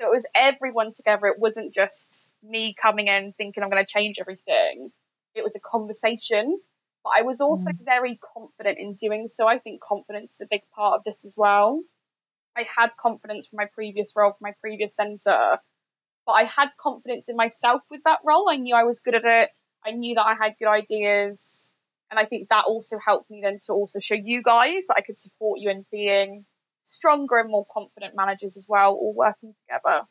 So 0.01 0.07
it 0.07 0.15
was 0.15 0.27
everyone 0.35 0.93
together. 0.95 1.27
It 1.27 1.41
wasn't 1.41 1.75
just 1.75 2.31
me 2.43 2.75
coming 2.81 3.09
in 3.09 3.35
thinking 3.37 3.63
I'm 3.63 3.71
going 3.71 3.85
to 3.85 3.93
change 3.93 4.17
everything. 4.21 4.93
It 5.35 5.43
was 5.43 5.57
a 5.57 5.61
conversation, 5.61 6.59
but 7.03 7.13
I 7.19 7.23
was 7.23 7.41
also 7.41 7.71
mm. 7.71 7.85
very 7.85 8.19
confident 8.35 8.79
in 8.79 8.95
doing 8.95 9.27
so. 9.29 9.49
I 9.49 9.59
think 9.59 9.83
confidence 9.83 10.35
is 10.35 10.41
a 10.43 10.49
big 10.49 10.63
part 10.75 10.99
of 10.99 11.05
this 11.05 11.25
as 11.25 11.35
well. 11.37 11.83
I 12.57 12.65
had 12.77 12.97
confidence 12.97 13.49
from 13.49 13.59
my 13.59 13.67
previous 13.75 14.13
role, 14.15 14.33
from 14.33 14.49
my 14.49 14.55
previous 14.61 14.95
centre, 14.95 15.59
but 16.31 16.35
I 16.35 16.45
had 16.45 16.69
confidence 16.81 17.29
in 17.29 17.35
myself 17.35 17.83
with 17.91 18.03
that 18.05 18.21
role. 18.25 18.49
I 18.49 18.57
knew 18.57 18.77
I 18.77 18.85
was 18.85 19.01
good 19.01 19.17
at 19.17 19.25
it. 19.25 19.51
I 19.85 19.91
knew 19.91 20.15
that 20.15 20.25
I 20.25 20.35
had 20.41 20.55
good 20.61 20.69
ideas. 20.69 21.67
And 22.09 22.21
I 22.21 22.25
think 22.25 22.49
that 22.51 22.67
also 22.69 22.99
helped 23.05 23.29
me 23.31 23.41
then 23.43 23.59
to 23.67 23.73
also 23.73 23.99
show 23.99 24.15
you 24.15 24.41
guys 24.41 24.85
that 24.87 24.95
I 24.97 25.01
could 25.01 25.19
support 25.19 25.59
you 25.59 25.71
in 25.71 25.85
being 25.91 26.45
stronger 26.83 27.39
and 27.39 27.51
more 27.51 27.67
confident 27.73 28.15
managers 28.15 28.57
as 28.57 28.67
well, 28.69 28.93
all 28.93 29.13
working 29.13 29.55
together. 29.67 30.05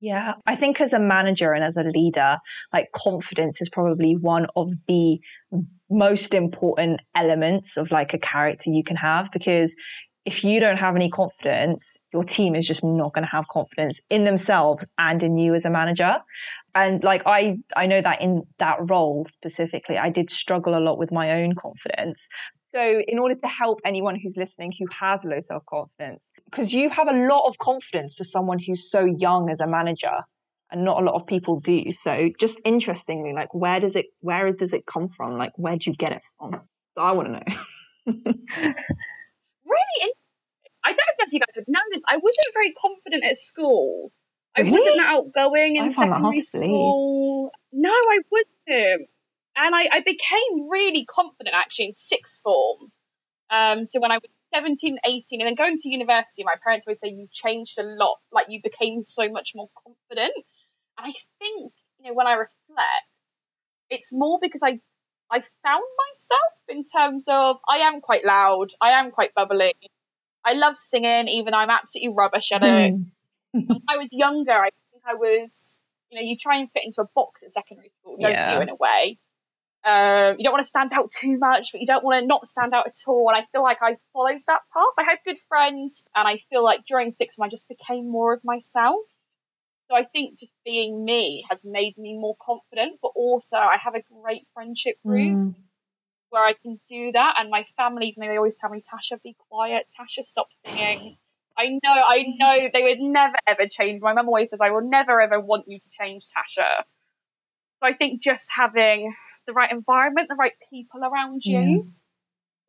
Yeah, 0.00 0.32
I 0.46 0.56
think 0.56 0.80
as 0.80 0.94
a 0.94 0.98
manager 0.98 1.52
and 1.52 1.62
as 1.62 1.76
a 1.76 1.82
leader, 1.82 2.38
like 2.72 2.92
confidence 2.94 3.60
is 3.60 3.68
probably 3.68 4.16
one 4.16 4.46
of 4.56 4.70
the 4.88 5.18
most 5.90 6.32
important 6.32 7.00
elements 7.14 7.76
of 7.76 7.90
like 7.90 8.14
a 8.14 8.18
character 8.18 8.70
you 8.70 8.84
can 8.84 8.96
have 8.96 9.28
because 9.34 9.74
if 10.26 10.42
you 10.42 10.58
don't 10.58 10.76
have 10.76 10.96
any 10.96 11.08
confidence, 11.08 11.96
your 12.12 12.24
team 12.24 12.56
is 12.56 12.66
just 12.66 12.82
not 12.82 13.14
going 13.14 13.24
to 13.24 13.30
have 13.30 13.46
confidence 13.48 14.00
in 14.10 14.24
themselves 14.24 14.84
and 14.98 15.22
in 15.22 15.38
you 15.38 15.54
as 15.54 15.64
a 15.64 15.70
manager. 15.70 16.16
And 16.74 17.02
like 17.04 17.22
I 17.24 17.56
I 17.76 17.86
know 17.86 18.02
that 18.02 18.20
in 18.20 18.42
that 18.58 18.78
role 18.90 19.26
specifically, 19.32 19.96
I 19.96 20.10
did 20.10 20.30
struggle 20.30 20.76
a 20.76 20.80
lot 20.80 20.98
with 20.98 21.12
my 21.12 21.30
own 21.30 21.54
confidence. 21.54 22.26
So, 22.74 23.00
in 23.06 23.18
order 23.20 23.36
to 23.36 23.46
help 23.46 23.78
anyone 23.84 24.18
who's 24.20 24.36
listening 24.36 24.72
who 24.78 24.86
has 25.00 25.24
low 25.24 25.40
self 25.40 25.64
confidence, 25.66 26.32
because 26.50 26.72
you 26.72 26.90
have 26.90 27.06
a 27.08 27.28
lot 27.28 27.46
of 27.46 27.56
confidence 27.58 28.14
for 28.18 28.24
someone 28.24 28.58
who's 28.58 28.90
so 28.90 29.04
young 29.04 29.48
as 29.48 29.60
a 29.60 29.66
manager, 29.66 30.22
and 30.72 30.84
not 30.84 31.00
a 31.00 31.04
lot 31.04 31.14
of 31.14 31.26
people 31.26 31.60
do. 31.60 31.92
So, 31.92 32.16
just 32.40 32.60
interestingly, 32.64 33.32
like 33.32 33.54
where 33.54 33.78
does 33.78 33.94
it 33.94 34.06
where 34.20 34.52
does 34.52 34.72
it 34.72 34.84
come 34.92 35.08
from? 35.16 35.38
Like 35.38 35.52
where 35.54 35.76
do 35.76 35.90
you 35.90 35.96
get 35.96 36.10
it 36.10 36.22
from? 36.36 36.60
I 36.96 37.12
want 37.12 37.28
to 37.28 38.12
know. 38.12 38.72
Really, 39.66 40.12
I 40.86 40.90
don't 40.90 40.98
know 41.18 41.26
if 41.26 41.32
you 41.32 41.40
guys 41.40 41.54
would 41.56 41.68
know 41.68 41.80
this. 41.92 42.02
I 42.08 42.16
wasn't 42.16 42.54
very 42.54 42.72
confident 42.72 43.24
at 43.24 43.38
school. 43.38 44.12
I 44.56 44.60
Really? 44.60 44.72
wasn't 44.72 45.00
outgoing 45.00 45.76
in 45.76 45.92
secondary 45.92 46.42
school. 46.42 47.50
No, 47.72 47.90
I 47.90 48.18
wasn't. 48.30 49.08
And 49.56 49.74
I, 49.74 49.88
I 49.92 50.00
became 50.00 50.70
really 50.70 51.04
confident 51.06 51.54
actually 51.54 51.86
in 51.86 51.94
sixth 51.94 52.40
form. 52.42 52.92
Um, 53.50 53.84
so 53.84 54.00
when 54.00 54.12
I 54.12 54.16
was 54.18 54.30
17, 54.54 54.98
18, 55.04 55.40
and 55.40 55.48
then 55.48 55.54
going 55.56 55.76
to 55.78 55.88
university, 55.88 56.44
my 56.44 56.54
parents 56.62 56.86
always 56.86 57.00
say 57.00 57.08
you 57.08 57.26
changed 57.32 57.78
a 57.78 57.82
lot. 57.82 58.18
Like 58.32 58.46
you 58.48 58.60
became 58.62 59.02
so 59.02 59.28
much 59.28 59.52
more 59.54 59.68
confident. 59.82 60.34
And 60.98 61.08
I 61.08 61.12
think, 61.40 61.72
you 61.98 62.08
know, 62.08 62.14
when 62.14 62.26
I 62.26 62.34
reflect, 62.34 63.10
it's 63.90 64.12
more 64.12 64.38
because 64.40 64.62
I 64.64 64.80
I 65.30 65.40
found 65.64 65.84
myself 66.04 66.52
in 66.68 66.84
terms 66.84 67.26
of 67.28 67.56
I 67.68 67.78
am 67.78 68.00
quite 68.00 68.24
loud, 68.24 68.68
I 68.80 68.90
am 69.00 69.10
quite 69.10 69.34
bubbly. 69.34 69.74
I 70.46 70.52
love 70.52 70.78
singing, 70.78 71.28
even 71.28 71.50
though 71.50 71.58
I'm 71.58 71.70
absolutely 71.70 72.14
rubbish 72.14 72.52
at 72.52 72.62
it. 72.62 72.94
Hmm. 73.52 73.60
when 73.66 73.80
I 73.88 73.96
was 73.96 74.08
younger, 74.12 74.52
I 74.52 74.70
think 74.92 75.02
I 75.04 75.14
was, 75.14 75.76
you 76.10 76.18
know, 76.20 76.26
you 76.26 76.36
try 76.38 76.58
and 76.58 76.70
fit 76.70 76.84
into 76.84 77.00
a 77.00 77.08
box 77.14 77.42
at 77.42 77.52
secondary 77.52 77.88
school, 77.88 78.16
don't 78.20 78.30
Yeah. 78.30 78.54
you, 78.54 78.62
in 78.62 78.68
a 78.68 78.74
way? 78.76 79.18
Um, 79.84 80.36
you 80.38 80.44
don't 80.44 80.52
want 80.52 80.64
to 80.64 80.68
stand 80.68 80.92
out 80.92 81.10
too 81.10 81.36
much, 81.38 81.72
but 81.72 81.80
you 81.80 81.86
don't 81.86 82.04
want 82.04 82.22
to 82.22 82.26
not 82.26 82.46
stand 82.46 82.74
out 82.74 82.86
at 82.86 82.94
all. 83.06 83.28
And 83.28 83.36
I 83.36 83.46
feel 83.52 83.62
like 83.62 83.78
I 83.82 83.96
followed 84.12 84.40
that 84.46 84.60
path. 84.72 84.94
I 84.98 85.04
had 85.04 85.18
good 85.24 85.38
friends, 85.48 86.04
and 86.14 86.28
I 86.28 86.38
feel 86.50 86.62
like 86.62 86.84
during 86.86 87.12
sixth 87.12 87.36
form, 87.36 87.46
I 87.46 87.50
just 87.50 87.68
became 87.68 88.08
more 88.08 88.32
of 88.32 88.44
myself. 88.44 89.02
So 89.88 89.96
I 89.96 90.04
think 90.04 90.40
just 90.40 90.52
being 90.64 91.04
me 91.04 91.44
has 91.48 91.64
made 91.64 91.96
me 91.96 92.16
more 92.18 92.36
confident, 92.40 92.98
but 93.00 93.12
also 93.14 93.56
I 93.56 93.76
have 93.82 93.94
a 93.94 94.02
great 94.02 94.46
friendship 94.54 94.96
group 95.04 95.38
Mm. 95.38 95.54
Where 96.30 96.44
I 96.44 96.54
can 96.54 96.80
do 96.88 97.12
that. 97.12 97.34
And 97.38 97.50
my 97.50 97.64
family, 97.76 98.08
even 98.08 98.22
though 98.22 98.32
they 98.32 98.36
always 98.36 98.56
tell 98.56 98.70
me, 98.70 98.82
Tasha, 98.82 99.22
be 99.22 99.36
quiet, 99.48 99.86
Tasha, 99.98 100.24
stop 100.24 100.48
singing. 100.52 101.16
I 101.58 101.68
know, 101.68 101.90
I 101.92 102.24
know 102.38 102.68
they 102.72 102.82
would 102.82 103.00
never 103.00 103.36
ever 103.46 103.66
change. 103.66 104.02
My 104.02 104.12
mum 104.12 104.26
always 104.28 104.50
says, 104.50 104.60
I 104.60 104.70
will 104.70 104.88
never 104.88 105.20
ever 105.20 105.40
want 105.40 105.66
you 105.68 105.78
to 105.78 105.88
change, 105.98 106.26
Tasha. 106.26 106.84
So 107.80 107.88
I 107.88 107.94
think 107.94 108.22
just 108.22 108.48
having 108.54 109.14
the 109.46 109.52
right 109.52 109.70
environment, 109.70 110.28
the 110.28 110.34
right 110.34 110.52
people 110.70 111.00
around 111.04 111.42
you 111.44 111.58
Yeah. 111.58 111.82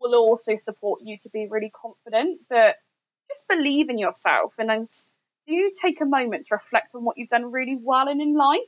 will 0.01 0.15
also 0.15 0.55
support 0.55 1.01
you 1.03 1.17
to 1.23 1.29
be 1.29 1.47
really 1.49 1.71
confident. 1.71 2.41
But 2.49 2.77
just 3.29 3.47
believe 3.47 3.89
in 3.89 3.97
yourself 3.97 4.53
and 4.57 4.69
then 4.69 4.87
do 5.47 5.71
take 5.81 6.01
a 6.01 6.05
moment 6.05 6.47
to 6.47 6.55
reflect 6.55 6.95
on 6.95 7.03
what 7.03 7.17
you've 7.17 7.29
done 7.29 7.51
really 7.51 7.77
well 7.81 8.07
in, 8.07 8.21
in 8.21 8.35
life. 8.35 8.59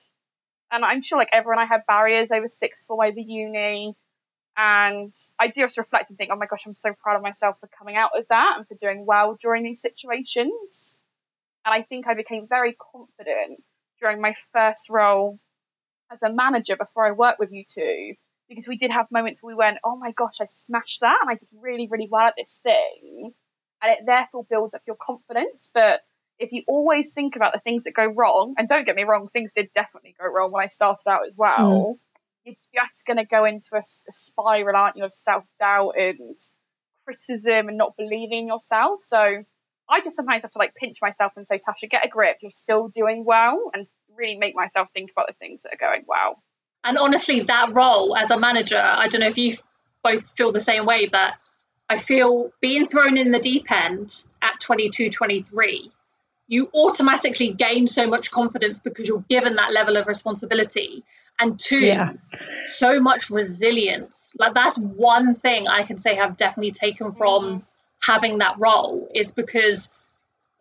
And 0.71 0.85
I'm 0.85 1.01
sure 1.01 1.17
like 1.17 1.29
everyone 1.31 1.59
I 1.59 1.65
had 1.65 1.85
barriers 1.87 2.31
over 2.31 2.47
sixth 2.47 2.85
form, 2.87 3.01
over 3.07 3.19
uni. 3.19 3.95
And 4.61 5.13
I 5.39 5.47
do 5.47 5.61
have 5.61 5.73
to 5.75 5.81
reflect 5.81 6.09
and 6.09 6.17
think, 6.17 6.31
oh 6.33 6.35
my 6.35 6.45
gosh, 6.45 6.63
I'm 6.67 6.75
so 6.75 6.91
proud 7.01 7.15
of 7.15 7.21
myself 7.21 7.55
for 7.61 7.69
coming 7.77 7.95
out 7.95 8.11
of 8.17 8.25
that 8.27 8.55
and 8.57 8.67
for 8.67 8.75
doing 8.75 9.05
well 9.05 9.37
during 9.41 9.63
these 9.63 9.81
situations. 9.81 10.97
And 11.65 11.73
I 11.73 11.81
think 11.83 12.07
I 12.07 12.13
became 12.13 12.45
very 12.45 12.75
confident 12.91 13.63
during 14.01 14.19
my 14.19 14.35
first 14.51 14.89
role 14.89 15.39
as 16.11 16.23
a 16.23 16.33
manager 16.33 16.75
before 16.75 17.07
I 17.07 17.11
worked 17.11 17.39
with 17.39 17.53
you 17.53 17.63
two, 17.63 18.15
because 18.49 18.67
we 18.67 18.75
did 18.75 18.91
have 18.91 19.09
moments 19.11 19.41
where 19.41 19.55
we 19.55 19.57
went, 19.57 19.77
oh 19.85 19.95
my 19.95 20.11
gosh, 20.11 20.41
I 20.41 20.45
smashed 20.47 20.99
that 20.99 21.19
and 21.21 21.29
I 21.29 21.35
did 21.35 21.47
really, 21.61 21.87
really 21.89 22.09
well 22.11 22.27
at 22.27 22.33
this 22.35 22.59
thing. 22.61 23.31
And 23.81 23.91
it 23.93 23.99
therefore 24.05 24.45
builds 24.49 24.73
up 24.73 24.81
your 24.85 24.97
confidence. 25.01 25.69
But 25.73 26.01
if 26.37 26.51
you 26.51 26.63
always 26.67 27.13
think 27.13 27.37
about 27.37 27.53
the 27.53 27.61
things 27.61 27.85
that 27.85 27.93
go 27.93 28.07
wrong, 28.07 28.55
and 28.57 28.67
don't 28.67 28.85
get 28.85 28.97
me 28.97 29.03
wrong, 29.03 29.29
things 29.29 29.53
did 29.53 29.71
definitely 29.73 30.15
go 30.19 30.27
wrong 30.27 30.51
when 30.51 30.65
I 30.65 30.67
started 30.67 31.07
out 31.07 31.25
as 31.25 31.37
well, 31.37 31.93
hmm. 31.93 32.08
You're 32.45 32.55
just 32.73 33.05
going 33.05 33.17
to 33.17 33.25
go 33.25 33.45
into 33.45 33.75
a 33.75 33.81
spiral, 33.81 34.75
aren't 34.75 34.97
you, 34.97 35.05
of 35.05 35.13
self 35.13 35.45
doubt 35.59 35.93
and 35.97 36.37
criticism 37.05 37.67
and 37.67 37.77
not 37.77 37.95
believing 37.97 38.39
in 38.39 38.47
yourself. 38.47 38.99
So 39.03 39.17
I 39.89 40.01
just 40.01 40.15
sometimes 40.15 40.43
have 40.43 40.51
to 40.51 40.57
like 40.59 40.75
pinch 40.75 40.99
myself 41.01 41.33
and 41.35 41.45
say, 41.45 41.59
Tasha, 41.59 41.89
get 41.89 42.05
a 42.05 42.09
grip. 42.09 42.37
You're 42.41 42.51
still 42.51 42.87
doing 42.87 43.25
well, 43.25 43.71
and 43.73 43.87
really 44.15 44.37
make 44.37 44.55
myself 44.55 44.89
think 44.93 45.11
about 45.11 45.27
the 45.27 45.33
things 45.33 45.59
that 45.63 45.73
are 45.73 45.77
going 45.77 46.03
well. 46.07 46.41
And 46.83 46.97
honestly, 46.97 47.41
that 47.41 47.73
role 47.73 48.15
as 48.15 48.31
a 48.31 48.39
manager, 48.39 48.81
I 48.81 49.07
don't 49.07 49.21
know 49.21 49.27
if 49.27 49.37
you 49.37 49.55
both 50.03 50.35
feel 50.35 50.51
the 50.51 50.61
same 50.61 50.85
way, 50.85 51.07
but 51.07 51.33
I 51.89 51.97
feel 51.97 52.51
being 52.61 52.85
thrown 52.85 53.17
in 53.17 53.31
the 53.31 53.39
deep 53.39 53.71
end 53.71 54.23
at 54.41 54.59
22, 54.59 55.09
23, 55.09 55.91
you 56.49 56.69
automatically 56.73 57.53
gain 57.53 57.85
so 57.87 58.07
much 58.07 58.31
confidence 58.31 58.79
because 58.79 59.07
you're 59.07 59.23
given 59.29 59.55
that 59.55 59.71
level 59.71 59.95
of 59.97 60.07
responsibility. 60.07 61.03
And 61.39 61.57
two, 61.59 61.77
Yeah. 61.77 62.13
so 62.65 62.99
much 62.99 63.29
resilience. 63.29 64.35
Like 64.37 64.53
that's 64.55 64.77
one 64.77 65.35
thing 65.35 65.67
I 65.67 65.83
can 65.83 65.97
say 65.99 66.19
I've 66.19 66.35
definitely 66.35 66.71
taken 66.71 67.11
from 67.13 67.63
having 68.01 68.39
that 68.39 68.55
role 68.59 69.09
is 69.13 69.31
because 69.31 69.89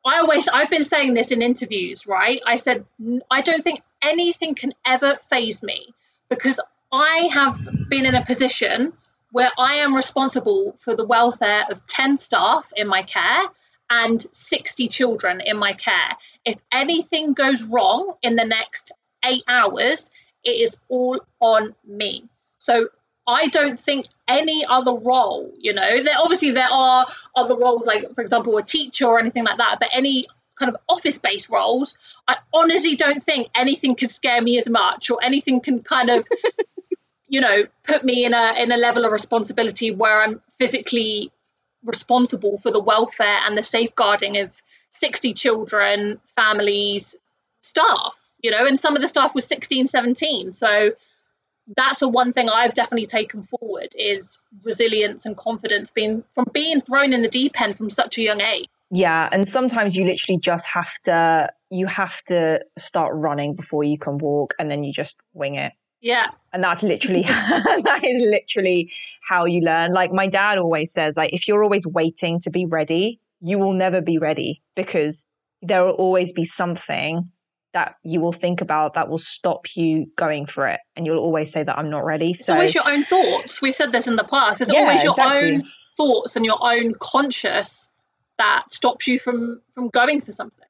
I 0.07 0.19
always 0.19 0.47
I've 0.47 0.71
been 0.71 0.85
saying 0.85 1.15
this 1.15 1.33
in 1.33 1.43
interviews, 1.43 2.07
right? 2.07 2.41
I 2.47 2.57
said 2.57 2.85
I 3.31 3.41
don't 3.41 3.65
think 3.65 3.81
anything 4.03 4.55
can 4.55 4.73
ever 4.87 5.17
phase 5.17 5.63
me 5.63 5.89
because 6.29 6.61
I 6.93 7.29
have 7.33 7.57
been 7.89 8.07
in 8.07 8.15
a 8.15 8.25
position 8.25 8.93
where 9.33 9.51
I 9.59 9.77
am 9.77 9.95
responsible 9.95 10.77
for 10.79 10.95
the 10.95 11.05
welfare 11.05 11.65
of 11.71 11.87
10 11.87 12.19
staff 12.19 12.73
in 12.77 12.87
my 12.87 13.03
care 13.03 13.43
and 13.91 14.25
60 14.33 14.89
children 14.89 15.41
in 15.41 15.57
my 15.57 15.73
care. 15.73 16.17
If 16.45 16.57
anything 16.73 17.33
goes 17.33 17.65
wrong 17.65 18.15
in 18.23 18.37
the 18.37 18.45
next 18.45 18.93
8 19.25 19.43
hours, 19.49 20.11
it 20.45 20.61
is 20.61 20.77
all 20.89 21.21
on 21.41 21.75
me. 21.87 22.25
So 22.59 22.89
I 23.27 23.49
don't 23.49 23.79
think 23.79 24.07
any 24.27 24.65
other 24.65 24.93
role, 24.93 25.53
you 25.59 25.75
know, 25.75 26.03
there 26.03 26.15
obviously 26.19 26.53
there 26.53 26.71
are 26.71 27.07
other 27.37 27.57
roles 27.57 27.87
like 27.87 28.15
for 28.15 28.23
example 28.23 28.57
a 28.57 28.63
teacher 28.63 29.07
or 29.07 29.19
anything 29.19 29.45
like 29.45 29.59
that, 29.59 29.77
but 29.81 29.91
any 29.93 30.25
kind 30.59 30.71
of 30.71 30.77
office 30.89 31.19
based 31.19 31.51
roles, 31.51 31.97
I 32.27 32.37
honestly 32.53 32.97
don't 32.97 33.23
think 33.23 33.49
anything 33.55 33.95
can 33.95 34.09
scare 34.09 34.41
me 34.41 34.57
as 34.57 34.69
much 34.69 35.11
or 35.11 35.23
anything 35.23 35.61
can 35.61 35.83
kind 35.83 36.11
of 36.11 36.27
you 37.29 37.41
know 37.41 37.65
put 37.85 38.03
me 38.03 38.25
in 38.25 38.35
a 38.35 38.55
in 38.63 38.73
a 38.73 38.77
level 38.77 39.05
of 39.05 39.13
responsibility 39.13 39.91
where 39.91 40.23
I'm 40.23 40.41
physically 40.53 41.31
responsible 41.85 42.59
for 42.59 42.71
the 42.71 42.81
welfare 42.81 43.41
and 43.47 43.57
the 43.57 43.63
safeguarding 43.63 44.39
of 44.39 44.61
60 44.91 45.33
children, 45.35 46.21
families, 46.35 47.17
staff, 47.61 48.33
you 48.41 48.51
know, 48.51 48.67
and 48.67 48.79
some 48.79 48.97
of 48.97 49.03
the 49.03 49.09
staff 49.09 49.35
was 49.35 49.45
16, 49.45 49.87
17. 49.87 50.53
So 50.53 50.93
that's 51.77 52.01
the 52.01 52.09
one 52.09 52.33
thing 52.33 52.49
I've 52.49 52.75
definitely 52.75 53.07
taken 53.07 53.43
forward 53.43 53.89
is 53.97 54.39
resilience 54.65 55.27
and 55.27 55.37
confidence 55.37 55.91
being 55.91 56.25
from 56.35 56.47
being 56.53 56.81
thrown 56.81 57.13
in 57.13 57.23
the 57.23 57.29
deep 57.29 57.61
end 57.61 57.77
from 57.77 57.91
such 57.91 58.19
a 58.19 58.23
young 58.23 58.41
age. 58.41 58.69
Yeah, 58.91 59.29
and 59.31 59.47
sometimes 59.47 59.95
you 59.95 60.07
literally 60.07 60.41
just 60.41 60.67
have 60.67 60.93
to 61.05 61.51
you 61.71 61.87
have 61.87 62.23
to 62.29 62.61
start 62.79 63.15
running 63.15 63.55
before 63.55 63.85
you 63.85 63.99
can 63.99 64.17
walk 64.17 64.55
and 64.59 64.71
then 64.71 64.83
you 64.83 64.93
just 64.93 65.17
wing 65.35 65.57
it. 65.57 65.73
Yeah. 66.01 66.29
And 66.53 66.63
that's 66.63 66.83
literally 66.83 67.23
that 67.23 68.01
is 68.03 68.23
literally 68.31 68.93
how 69.29 69.45
you 69.45 69.61
learn. 69.61 69.93
Like 69.93 70.13
my 70.13 70.27
dad 70.27 70.59
always 70.59 70.93
says 70.93 71.17
like 71.17 71.33
if 71.33 71.47
you're 71.49 71.63
always 71.63 71.87
waiting 71.87 72.41
to 72.41 72.51
be 72.51 72.67
ready, 72.67 73.21
you 73.41 73.59
will 73.59 73.73
never 73.73 74.01
be 74.01 74.19
ready 74.19 74.63
because 74.75 75.25
there 75.63 75.85
will 75.85 75.93
always 75.93 76.33
be 76.33 76.45
something 76.45 77.31
that 77.75 77.97
you 78.03 78.21
will 78.21 78.33
think 78.33 78.61
about 78.61 78.95
that 78.95 79.09
will 79.09 79.19
stop 79.19 79.67
you 79.75 80.07
going 80.17 80.47
for 80.47 80.67
it 80.67 80.81
and 80.97 81.05
you'll 81.05 81.19
always 81.19 81.53
say 81.53 81.63
that 81.63 81.79
I'm 81.79 81.91
not 81.91 82.05
ready. 82.05 82.33
So, 82.35 82.41
It's 82.41 82.51
always 82.51 82.75
your 82.75 82.89
own 82.89 83.05
thoughts. 83.05 83.61
We've 83.61 83.75
said 83.75 83.93
this 83.93 84.09
in 84.09 84.17
the 84.17 84.25
past. 84.25 84.63
It's 84.63 84.73
Yeah, 84.73 84.81
always 84.81 85.05
your 85.05 85.13
exactly. 85.13 85.53
own 85.55 85.63
thoughts 85.97 86.37
and 86.37 86.47
your 86.47 86.59
own 86.61 86.95
conscious 86.99 87.89
that 88.39 88.71
stops 88.73 89.07
you 89.07 89.19
from 89.19 89.61
from 89.73 89.89
going 89.89 90.21
for 90.21 90.33
something. 90.33 90.65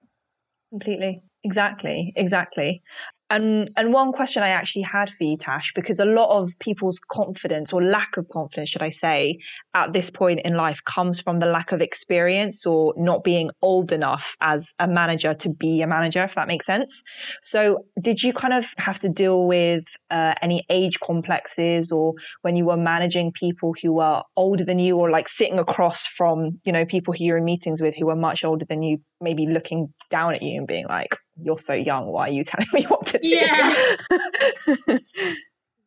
Completely. 0.71 1.23
Exactly. 1.45 2.12
Exactly. 2.17 2.83
And 3.31 3.71
and 3.77 3.93
one 3.93 4.12
question 4.12 4.43
I 4.43 4.49
actually 4.49 4.83
had 4.83 5.11
for 5.19 5.25
you, 5.25 5.37
Tash, 5.37 5.73
because 5.75 5.99
a 5.99 6.07
lot 6.07 6.31
of 6.31 6.51
people's 6.61 6.99
confidence 7.11 7.75
or 7.75 7.83
lack 7.83 8.17
of 8.17 8.27
confidence, 8.31 8.71
should 8.71 8.83
I 8.83 8.88
say, 8.88 9.38
at 9.75 9.93
this 9.93 10.09
point 10.09 10.41
in 10.45 10.55
life 10.55 10.81
comes 10.87 11.21
from 11.21 11.38
the 11.38 11.47
lack 11.47 11.71
of 11.73 11.83
experience 11.83 12.64
or 12.64 12.95
not 12.97 13.25
being 13.25 13.51
old 13.61 13.93
enough 13.93 14.35
as 14.41 14.73
a 14.79 14.88
manager 14.88 15.35
to 15.35 15.51
be 15.51 15.83
a 15.83 15.87
manager, 15.87 16.25
if 16.25 16.35
that 16.37 16.49
makes 16.49 16.64
sense. 16.64 17.03
So, 17.45 17.85
did 18.01 18.23
you 18.23 18.33
kind 18.33 18.55
of 18.55 18.64
have 18.79 18.99
to 19.01 19.11
deal 19.11 19.47
with 19.47 19.85
uh, 20.11 20.33
any 20.41 20.64
age 20.71 20.99
complexes 21.01 21.93
or 21.93 22.14
when 22.41 22.57
you 22.57 22.64
were 22.64 22.79
managing 22.79 23.33
people 23.33 23.75
who 23.83 23.93
were 23.93 24.23
older 24.37 24.64
than 24.64 24.79
you 24.79 24.97
or 24.97 25.11
like 25.11 25.29
sitting 25.29 25.59
across 25.59 26.07
from, 26.07 26.61
you 26.64 26.73
know, 26.73 26.87
people 26.87 27.12
who 27.12 27.25
you're 27.25 27.37
in 27.37 27.45
meetings 27.45 27.83
with 27.83 27.95
who 27.99 28.07
were 28.07 28.17
much 28.17 28.43
older 28.43 28.64
than 28.67 28.83
you, 28.83 28.99
maybe 29.21 29.47
looking 29.47 29.93
down 30.11 30.35
at 30.35 30.41
you 30.41 30.57
and 30.57 30.67
being 30.67 30.87
like, 30.88 31.11
you're 31.42 31.59
so 31.59 31.72
young. 31.74 32.07
Why 32.07 32.29
are 32.29 32.33
you 32.33 32.44
telling 32.44 32.68
me 32.72 32.85
what 32.88 33.07
to 33.09 33.18
do? 33.18 33.29
Yeah. 33.29 34.98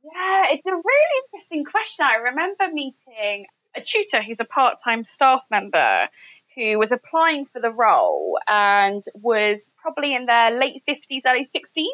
Yeah, 0.04 0.46
it's 0.50 0.66
a 0.66 0.72
really 0.72 1.24
interesting 1.26 1.64
question. 1.64 2.06
I 2.06 2.18
remember 2.18 2.68
meeting 2.74 3.46
a 3.76 3.82
tutor 3.82 4.22
who's 4.22 4.40
a 4.40 4.46
part 4.46 4.78
time 4.84 5.04
staff 5.06 5.42
member 5.52 6.08
who 6.56 6.78
was 6.80 6.92
applying 6.92 7.46
for 7.46 7.62
the 7.62 7.72
role 7.72 8.38
and 8.48 9.04
was 9.14 9.70
probably 9.82 10.16
in 10.16 10.26
their 10.26 10.52
late 10.52 10.84
50s, 10.88 11.22
early 11.26 11.46
60s. 11.46 11.86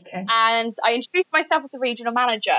okay. 0.00 0.26
And 0.28 0.74
I 0.84 0.94
introduced 0.94 1.32
myself 1.32 1.64
as 1.64 1.70
the 1.70 1.78
regional 1.78 2.12
manager 2.12 2.52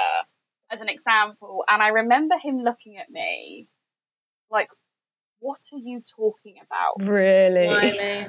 as 0.71 0.81
an 0.81 0.89
example. 0.89 1.63
And 1.69 1.83
I 1.83 1.89
remember 1.89 2.35
him 2.41 2.63
looking 2.63 2.97
at 2.97 3.09
me 3.09 3.67
like, 4.49 4.69
what 5.39 5.59
are 5.73 5.79
you 5.79 6.01
talking 6.15 6.55
about? 6.63 7.07
Really? 7.07 8.27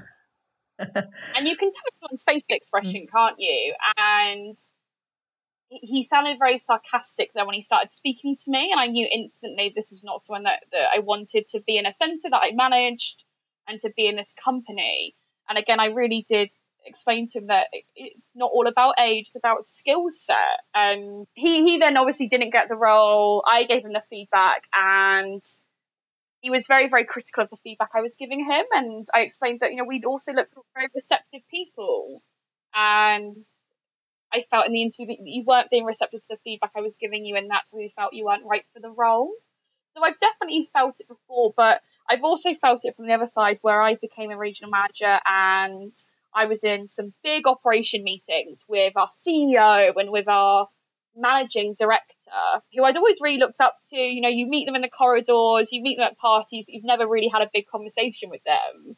And 0.79 1.49
you 1.49 1.57
can 1.57 1.71
tell 1.71 1.85
someone's 2.01 2.25
facial 2.25 2.45
expression, 2.51 3.07
mm. 3.07 3.11
can't 3.11 3.37
you? 3.39 3.75
And 3.97 4.57
he- 5.69 5.87
he 5.87 6.03
sounded 6.05 6.39
very 6.39 6.59
sarcastic 6.59 7.33
there 7.35 7.45
when 7.45 7.55
he 7.55 7.63
started 7.63 7.91
speaking 7.91 8.37
to 8.45 8.51
me, 8.51 8.71
and 8.73 8.81
I 8.81 8.87
knew 8.87 9.09
instantly 9.11 9.73
this 9.75 9.93
is 9.93 10.03
not 10.05 10.23
someone 10.23 10.45
that, 10.45 10.65
that 10.73 10.89
I 10.95 11.01
wanted 11.01 11.49
to 11.49 11.61
be 11.61 11.79
in 11.79 11.87
a 11.87 11.93
centre 11.93 12.31
that 12.31 12.43
I 12.43 12.53
managed 12.53 13.25
and 13.67 13.81
to 13.81 13.91
be 13.97 14.07
in 14.07 14.17
this 14.17 14.35
company. 14.43 15.17
And 15.49 15.59
again, 15.59 15.81
I 15.81 15.87
really 15.87 16.25
did 16.29 16.51
explain 16.85 17.29
to 17.29 17.39
him 17.39 17.49
that 17.49 17.69
it's 17.97 18.33
not 18.37 18.51
all 18.53 18.67
about 18.69 18.95
age, 19.01 19.27
it's 19.27 19.37
about 19.37 19.65
skill 19.65 20.07
set. 20.11 20.37
And 20.75 21.27
he, 21.35 21.65
he 21.65 21.79
then 21.79 21.97
obviously 21.97 22.29
didn't 22.29 22.51
get 22.53 22.69
the 22.69 22.77
role. 22.77 23.45
I 23.51 23.65
gave 23.65 23.85
him 23.85 23.93
the 23.93 24.03
feedback, 24.09 24.63
and 24.73 25.43
he 26.47 26.51
was 26.51 26.69
very, 26.69 26.89
very 26.89 27.05
critical 27.05 27.43
of 27.43 27.51
the 27.51 27.57
feedback 27.65 27.91
I 27.93 28.03
was 28.03 28.15
giving 28.15 28.39
him. 28.39 28.65
And 28.71 29.05
I 29.13 29.23
explained 29.23 29.59
that, 29.63 29.73
you 29.73 29.79
know, 29.79 29.85
we'd 29.85 30.05
also 30.05 30.33
look 30.33 30.47
for 30.55 30.63
very 30.77 30.87
receptive 30.95 31.41
people. 31.51 32.23
And 32.73 33.45
I 34.33 34.45
felt 34.49 34.69
in 34.69 34.73
the 34.73 34.83
interview 34.83 35.09
that 35.09 35.19
you 35.25 35.43
weren't 35.45 35.71
being 35.71 35.85
receptive 35.85 36.21
to 36.21 36.27
the 36.31 36.39
feedback 36.45 36.71
I 36.77 36.83
was 36.83 36.95
giving 37.01 37.25
you, 37.25 37.35
and 37.35 37.51
that's 37.51 37.73
why 37.73 37.79
we 37.79 37.93
felt 37.97 38.13
you 38.13 38.27
weren't 38.27 38.45
right 38.45 38.65
for 38.73 38.79
the 38.79 38.91
role. 38.91 39.33
So 39.97 40.05
I've 40.05 40.21
definitely 40.21 40.71
felt 40.73 41.01
it 41.01 41.09
before, 41.09 41.53
but 41.57 41.81
I've 42.09 42.23
also 42.23 42.55
felt 42.55 42.85
it 42.85 42.95
from 42.95 43.09
the 43.09 43.15
other 43.15 43.27
side 43.27 43.59
where 43.63 43.83
I 43.83 43.97
became 43.97 44.31
a 44.31 44.39
regional 44.39 44.71
manager 44.71 45.19
and 45.27 45.93
I 46.33 46.45
was 46.45 46.63
in 46.63 46.87
some 46.87 47.13
big 47.25 47.49
operation 47.49 48.05
meetings 48.05 48.63
with 48.69 48.97
our 48.97 49.09
CEO 49.09 49.93
and 49.97 50.13
with 50.13 50.29
our 50.29 50.69
managing 51.17 51.75
director, 51.79 52.05
who 52.75 52.85
I'd 52.85 52.97
always 52.97 53.17
really 53.21 53.39
looked 53.39 53.61
up 53.61 53.77
to. 53.91 53.97
You 53.97 54.21
know, 54.21 54.29
you 54.29 54.47
meet 54.47 54.67
them 54.67 54.77
in 54.77 54.83
the 54.83 54.89
corridors, 54.89 55.71
you 55.73 55.83
meet 55.83 55.97
them 55.99 56.07
at 56.07 56.19
parties, 56.19 56.65
but 56.67 56.75
you've 56.75 56.85
never 56.85 57.07
really 57.07 57.29
had 57.33 57.43
a 57.43 57.51
big 57.53 57.67
conversation 57.67 58.31
with 58.31 58.43
them. 58.45 58.97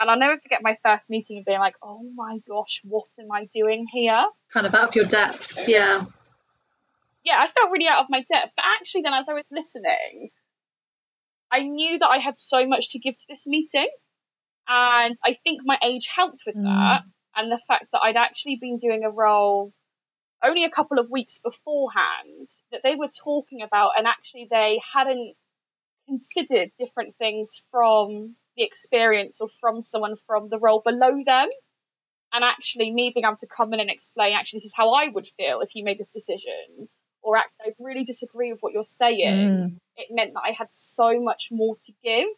And 0.00 0.10
I'll 0.10 0.18
never 0.18 0.38
forget 0.40 0.60
my 0.62 0.76
first 0.84 1.08
meeting 1.10 1.36
and 1.36 1.44
being 1.44 1.60
like, 1.60 1.76
oh 1.82 2.02
my 2.14 2.38
gosh, 2.48 2.80
what 2.84 3.08
am 3.20 3.30
I 3.30 3.46
doing 3.54 3.86
here? 3.92 4.24
Kind 4.52 4.66
of 4.66 4.74
out 4.74 4.88
of 4.88 4.96
your 4.96 5.04
depth. 5.04 5.68
Yeah. 5.68 6.02
yeah, 7.24 7.36
I 7.38 7.48
felt 7.52 7.70
really 7.70 7.86
out 7.86 8.00
of 8.00 8.06
my 8.10 8.24
depth. 8.28 8.52
But 8.56 8.64
actually, 8.80 9.02
then 9.02 9.14
as 9.14 9.28
I 9.28 9.34
was 9.34 9.44
listening, 9.50 10.30
I 11.52 11.62
knew 11.62 11.98
that 11.98 12.08
I 12.08 12.18
had 12.18 12.38
so 12.38 12.66
much 12.66 12.90
to 12.90 12.98
give 12.98 13.16
to 13.16 13.26
this 13.28 13.46
meeting. 13.46 13.88
And 14.68 15.16
I 15.24 15.34
think 15.44 15.60
my 15.64 15.78
age 15.82 16.08
helped 16.14 16.42
with 16.46 16.56
Mm. 16.56 16.64
that. 16.64 17.02
And 17.36 17.50
the 17.50 17.60
fact 17.68 17.86
that 17.92 18.00
I'd 18.02 18.16
actually 18.16 18.56
been 18.60 18.78
doing 18.78 19.04
a 19.04 19.10
role 19.10 19.72
only 20.42 20.64
a 20.64 20.70
couple 20.70 20.98
of 20.98 21.10
weeks 21.10 21.38
beforehand 21.38 22.48
that 22.70 22.80
they 22.82 22.94
were 22.94 23.08
talking 23.08 23.62
about, 23.62 23.92
and 23.96 24.06
actually 24.06 24.48
they 24.50 24.80
hadn't 24.92 25.34
considered 26.08 26.70
different 26.78 27.14
things 27.16 27.62
from 27.70 28.34
the 28.56 28.64
experience 28.64 29.38
or 29.40 29.48
from 29.60 29.82
someone 29.82 30.16
from 30.26 30.48
the 30.48 30.58
role 30.58 30.82
below 30.84 31.22
them. 31.24 31.48
And 32.34 32.44
actually, 32.44 32.90
me 32.90 33.12
being 33.14 33.26
able 33.26 33.36
to 33.36 33.46
come 33.46 33.74
in 33.74 33.80
and 33.80 33.90
explain, 33.90 34.34
actually, 34.34 34.58
this 34.58 34.66
is 34.66 34.74
how 34.74 34.94
I 34.94 35.08
would 35.08 35.28
feel 35.36 35.60
if 35.60 35.74
you 35.74 35.84
made 35.84 35.98
this 35.98 36.10
decision, 36.10 36.88
or 37.22 37.36
actually, 37.36 37.66
I 37.66 37.74
really 37.78 38.04
disagree 38.04 38.52
with 38.52 38.62
what 38.62 38.72
you're 38.72 38.84
saying. 38.84 39.38
Mm. 39.38 39.76
It 39.96 40.08
meant 40.10 40.32
that 40.32 40.42
I 40.42 40.52
had 40.52 40.68
so 40.70 41.20
much 41.20 41.48
more 41.50 41.76
to 41.84 41.92
give. 42.02 42.28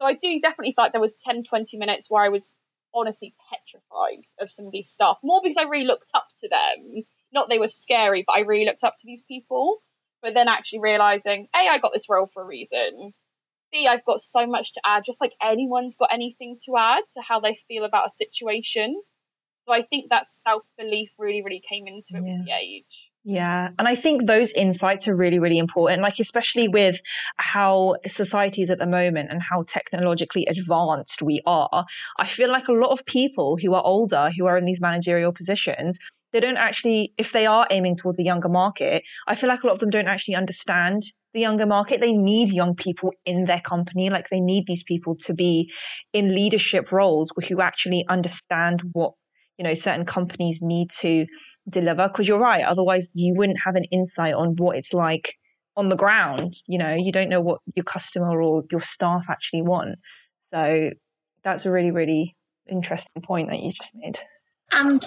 So 0.00 0.06
I 0.06 0.14
do 0.14 0.40
definitely 0.40 0.72
feel 0.72 0.84
like 0.84 0.92
there 0.92 1.00
was 1.00 1.14
10, 1.14 1.44
20 1.44 1.76
minutes 1.78 2.10
where 2.10 2.22
I 2.22 2.30
was 2.30 2.50
honestly 2.92 3.34
petrified 3.50 4.24
of 4.40 4.50
some 4.50 4.66
of 4.66 4.72
these 4.72 4.90
stuff. 4.90 5.18
More 5.22 5.40
because 5.42 5.56
I 5.56 5.68
really 5.68 5.86
looked 5.86 6.10
up 6.12 6.25
to 6.40 6.48
them. 6.48 7.04
Not 7.32 7.48
they 7.48 7.58
were 7.58 7.68
scary, 7.68 8.24
but 8.26 8.34
I 8.34 8.40
really 8.40 8.64
looked 8.64 8.84
up 8.84 8.94
to 9.00 9.06
these 9.06 9.22
people. 9.26 9.78
But 10.22 10.34
then 10.34 10.48
actually 10.48 10.80
realizing, 10.80 11.46
A, 11.54 11.58
I 11.68 11.78
got 11.78 11.92
this 11.92 12.08
role 12.08 12.28
for 12.32 12.42
a 12.42 12.46
reason. 12.46 13.12
B, 13.70 13.86
I've 13.86 14.04
got 14.04 14.22
so 14.22 14.46
much 14.46 14.72
to 14.74 14.80
add, 14.84 15.02
just 15.04 15.20
like 15.20 15.32
anyone's 15.44 15.96
got 15.96 16.10
anything 16.12 16.56
to 16.64 16.76
add 16.76 17.02
to 17.14 17.20
how 17.20 17.40
they 17.40 17.58
feel 17.68 17.84
about 17.84 18.08
a 18.08 18.10
situation. 18.10 19.00
So 19.66 19.74
I 19.74 19.82
think 19.82 20.06
that 20.10 20.26
self 20.28 20.62
belief 20.78 21.10
really, 21.18 21.42
really 21.44 21.62
came 21.68 21.86
into 21.86 22.14
it 22.14 22.26
Yeah. 22.26 22.38
with 22.38 22.46
the 22.46 22.52
age. 22.52 23.10
Yeah. 23.24 23.70
And 23.78 23.88
I 23.88 23.96
think 23.96 24.26
those 24.26 24.52
insights 24.52 25.08
are 25.08 25.16
really, 25.16 25.40
really 25.40 25.58
important. 25.58 26.00
Like, 26.00 26.20
especially 26.20 26.68
with 26.68 27.00
how 27.38 27.96
society 28.06 28.62
is 28.62 28.70
at 28.70 28.78
the 28.78 28.86
moment 28.86 29.30
and 29.32 29.42
how 29.42 29.64
technologically 29.64 30.46
advanced 30.48 31.22
we 31.22 31.42
are. 31.44 31.84
I 32.20 32.26
feel 32.26 32.50
like 32.50 32.68
a 32.68 32.72
lot 32.72 32.92
of 32.92 33.04
people 33.04 33.58
who 33.60 33.74
are 33.74 33.82
older, 33.84 34.30
who 34.36 34.46
are 34.46 34.56
in 34.56 34.64
these 34.64 34.80
managerial 34.80 35.32
positions, 35.32 35.98
they 36.36 36.40
don't 36.40 36.58
actually, 36.58 37.14
if 37.16 37.32
they 37.32 37.46
are 37.46 37.66
aiming 37.70 37.96
towards 37.96 38.18
the 38.18 38.24
younger 38.24 38.50
market, 38.50 39.02
I 39.26 39.34
feel 39.34 39.48
like 39.48 39.62
a 39.62 39.66
lot 39.66 39.72
of 39.72 39.78
them 39.78 39.88
don't 39.88 40.06
actually 40.06 40.34
understand 40.34 41.02
the 41.32 41.40
younger 41.40 41.64
market. 41.64 42.02
They 42.02 42.12
need 42.12 42.50
young 42.50 42.74
people 42.74 43.12
in 43.24 43.46
their 43.46 43.62
company. 43.62 44.10
Like, 44.10 44.26
they 44.30 44.40
need 44.40 44.64
these 44.66 44.82
people 44.82 45.16
to 45.24 45.32
be 45.32 45.70
in 46.12 46.34
leadership 46.34 46.92
roles 46.92 47.30
who 47.48 47.62
actually 47.62 48.04
understand 48.10 48.82
what, 48.92 49.12
you 49.56 49.64
know, 49.64 49.72
certain 49.72 50.04
companies 50.04 50.58
need 50.60 50.90
to 51.00 51.24
deliver 51.68 52.06
because 52.06 52.28
you're 52.28 52.38
right 52.38 52.64
otherwise 52.64 53.10
you 53.12 53.34
wouldn't 53.36 53.58
have 53.64 53.74
an 53.74 53.82
insight 53.90 54.34
on 54.34 54.54
what 54.56 54.76
it's 54.76 54.92
like 54.92 55.34
on 55.76 55.88
the 55.88 55.96
ground 55.96 56.54
you 56.68 56.78
know 56.78 56.94
you 56.94 57.10
don't 57.10 57.28
know 57.28 57.40
what 57.40 57.58
your 57.74 57.82
customer 57.82 58.40
or 58.40 58.62
your 58.70 58.80
staff 58.80 59.24
actually 59.28 59.62
want 59.62 59.98
so 60.54 60.90
that's 61.42 61.66
a 61.66 61.70
really 61.72 61.90
really 61.90 62.36
interesting 62.70 63.20
point 63.20 63.48
that 63.50 63.58
you 63.58 63.72
just 63.72 63.90
made 63.96 64.20
And 64.70 65.02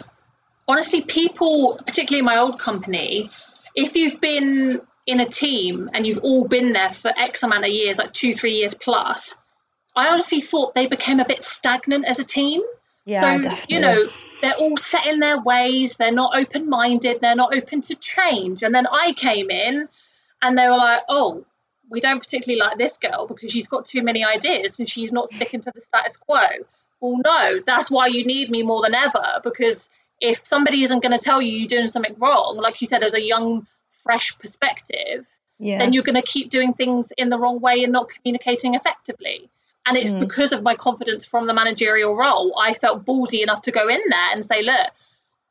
honestly, 0.69 1.01
people, 1.01 1.81
particularly 1.85 2.19
in 2.19 2.25
my 2.25 2.37
old 2.37 2.59
company, 2.59 3.29
if 3.75 3.95
you've 3.95 4.21
been 4.21 4.79
in 5.07 5.19
a 5.19 5.25
team 5.25 5.89
and 5.93 6.05
you've 6.05 6.19
all 6.19 6.47
been 6.47 6.71
there 6.73 6.91
for 6.91 7.11
X 7.17 7.41
amount 7.41 7.65
of 7.65 7.71
years, 7.71 7.97
like 7.97 8.13
two, 8.13 8.31
three 8.31 8.53
years 8.53 8.75
plus, 8.75 9.35
I 9.95 10.09
honestly 10.09 10.39
thought 10.39 10.75
they 10.75 10.85
became 10.85 11.19
a 11.19 11.25
bit 11.25 11.43
stagnant 11.43 12.05
as 12.05 12.19
a 12.19 12.23
team. 12.23 12.61
yeah 13.05 13.19
so, 13.19 13.41
definitely. 13.41 13.75
you 13.75 13.81
know, 13.81 14.05
they're 14.41 14.53
all 14.53 14.77
set 14.77 15.07
in 15.07 15.19
their 15.19 15.41
ways, 15.41 15.97
they're 15.97 16.11
not 16.11 16.37
open 16.37 16.69
minded, 16.69 17.19
they're 17.19 17.35
not 17.35 17.53
open 17.53 17.81
to 17.81 17.95
change. 17.95 18.61
And 18.61 18.73
then 18.73 18.85
I 18.85 19.13
came 19.13 19.49
in 19.49 19.89
and 20.41 20.57
they 20.57 20.67
were 20.67 20.77
like, 20.77 21.01
oh, 21.09 21.45
we 21.89 21.99
don't 21.99 22.19
particularly 22.19 22.59
like 22.59 22.77
this 22.77 22.99
girl 22.99 23.25
because 23.25 23.51
she's 23.51 23.67
got 23.67 23.87
too 23.87 24.03
many 24.03 24.23
ideas 24.23 24.77
and 24.77 24.87
she's 24.87 25.11
not 25.11 25.29
sticking 25.33 25.61
to 25.61 25.71
the 25.73 25.81
status 25.81 26.15
quo. 26.15 26.45
Well, 27.01 27.19
no, 27.25 27.59
that's 27.65 27.89
why 27.89 28.07
you 28.07 28.25
need 28.25 28.51
me 28.51 28.61
more 28.61 28.83
than 28.83 28.93
ever 28.93 29.41
because 29.43 29.89
if 30.21 30.45
somebody 30.45 30.83
isn't 30.83 31.01
going 31.01 31.17
to 31.17 31.23
tell 31.23 31.41
you 31.41 31.51
you're 31.59 31.67
doing 31.67 31.87
something 31.87 32.15
wrong, 32.17 32.57
like 32.57 32.81
you 32.81 32.87
said, 32.87 33.03
as 33.03 33.13
a 33.13 33.21
young, 33.21 33.67
fresh 34.03 34.37
perspective, 34.39 35.25
yeah 35.59 35.77
then 35.79 35.91
you're 35.93 36.03
going 36.03 36.15
to 36.15 36.21
keep 36.21 36.49
doing 36.49 36.73
things 36.73 37.11
in 37.17 37.29
the 37.29 37.37
wrong 37.37 37.59
way 37.59 37.83
and 37.83 37.91
not 37.91 38.09
communicating 38.09 38.75
effectively. 38.75 39.49
And 39.85 39.97
it's 39.97 40.13
Mm. 40.13 40.19
because 40.19 40.51
of 40.53 40.61
my 40.63 40.75
confidence 40.75 41.25
from 41.25 41.47
the 41.47 41.53
managerial 41.53 42.15
role, 42.15 42.57
I 42.59 42.73
felt 42.73 43.05
ballsy 43.05 43.41
enough 43.41 43.61
to 43.63 43.71
go 43.71 43.87
in 43.87 44.01
there 44.09 44.29
and 44.33 44.45
say, 44.45 44.61
look, 44.61 44.87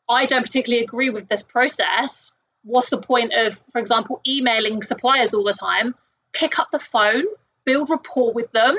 I 0.09 0.27
don't 0.27 0.43
particularly 0.43 0.85
agree 0.85 1.11
with 1.11 1.29
this 1.29 1.43
process. 1.43 2.33
What's 2.65 2.91
the 2.91 2.99
point 2.99 3.33
of, 3.33 3.61
for 3.73 3.79
example, 3.81 4.21
emailing 4.27 4.83
suppliers 4.83 5.35
all 5.35 5.45
the 5.45 5.53
time? 5.55 5.95
Pick 6.33 6.59
up 6.59 6.71
the 6.71 6.79
phone, 6.79 7.25
build 7.65 7.91
rapport 7.91 8.33
with 8.33 8.51
them. 8.53 8.77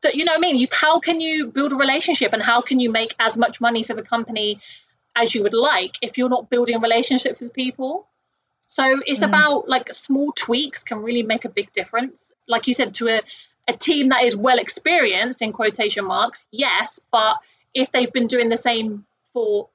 Do- 0.00 0.10
You 0.12 0.24
know 0.24 0.32
what 0.32 0.38
I 0.38 0.40
mean? 0.40 0.58
You 0.58 0.66
how 0.72 0.98
can 0.98 1.20
you 1.20 1.46
build 1.48 1.72
a 1.72 1.76
relationship 1.76 2.32
and 2.32 2.42
how 2.42 2.60
can 2.60 2.80
you 2.80 2.90
make 2.90 3.14
as 3.20 3.38
much 3.38 3.60
money 3.60 3.82
for 3.84 3.94
the 3.94 4.02
company 4.02 4.60
as 5.16 5.34
you 5.34 5.42
would 5.42 5.54
like 5.54 5.96
if 6.02 6.18
you're 6.18 6.28
not 6.28 6.50
building 6.50 6.80
relationships 6.80 7.40
with 7.40 7.52
people? 7.52 8.06
So 8.68 9.00
it's 9.06 9.20
Mm. 9.20 9.28
about 9.28 9.68
like 9.68 9.92
small 9.92 10.32
tweaks 10.32 10.82
can 10.82 10.98
really 10.98 11.22
make 11.22 11.44
a 11.44 11.50
big 11.50 11.72
difference. 11.72 12.32
Like 12.48 12.66
you 12.66 12.74
said, 12.74 12.94
to 12.94 13.08
a, 13.08 13.22
a 13.68 13.74
team 13.74 14.08
that 14.08 14.24
is 14.24 14.34
well 14.34 14.58
experienced 14.58 15.42
in 15.42 15.52
quotation 15.52 16.06
marks, 16.06 16.46
yes, 16.50 16.98
but 17.10 17.36
if 17.74 17.92
they've 17.92 18.12
been 18.12 18.28
doing 18.28 18.48
the 18.48 18.56
same 18.56 19.04
for 19.32 19.68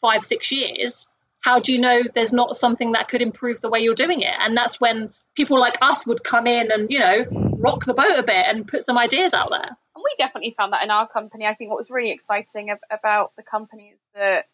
five, 0.00 0.24
six 0.24 0.52
years, 0.52 1.08
how 1.40 1.58
do 1.58 1.72
you 1.72 1.78
know 1.78 2.02
there's 2.14 2.32
not 2.32 2.56
something 2.56 2.92
that 2.92 3.08
could 3.08 3.22
improve 3.22 3.60
the 3.60 3.68
way 3.68 3.80
you're 3.80 3.94
doing 3.94 4.22
it? 4.22 4.34
And 4.38 4.56
that's 4.56 4.80
when 4.80 5.12
people 5.34 5.58
like 5.58 5.76
us 5.82 6.06
would 6.06 6.22
come 6.22 6.46
in 6.46 6.70
and, 6.70 6.90
you 6.90 7.00
know, 7.00 7.24
rock 7.58 7.84
the 7.84 7.94
boat 7.94 8.18
a 8.18 8.22
bit 8.22 8.46
and 8.46 8.66
put 8.66 8.84
some 8.84 8.96
ideas 8.96 9.32
out 9.32 9.50
there. 9.50 9.76
And 9.94 10.02
we 10.02 10.14
definitely 10.16 10.54
found 10.56 10.72
that 10.72 10.84
in 10.84 10.90
our 10.90 11.08
company. 11.08 11.46
I 11.46 11.54
think 11.54 11.70
what 11.70 11.76
was 11.76 11.90
really 11.90 12.12
exciting 12.12 12.70
about 12.90 13.32
the 13.36 13.42
company 13.42 13.92
is 13.94 14.00
that 14.14 14.46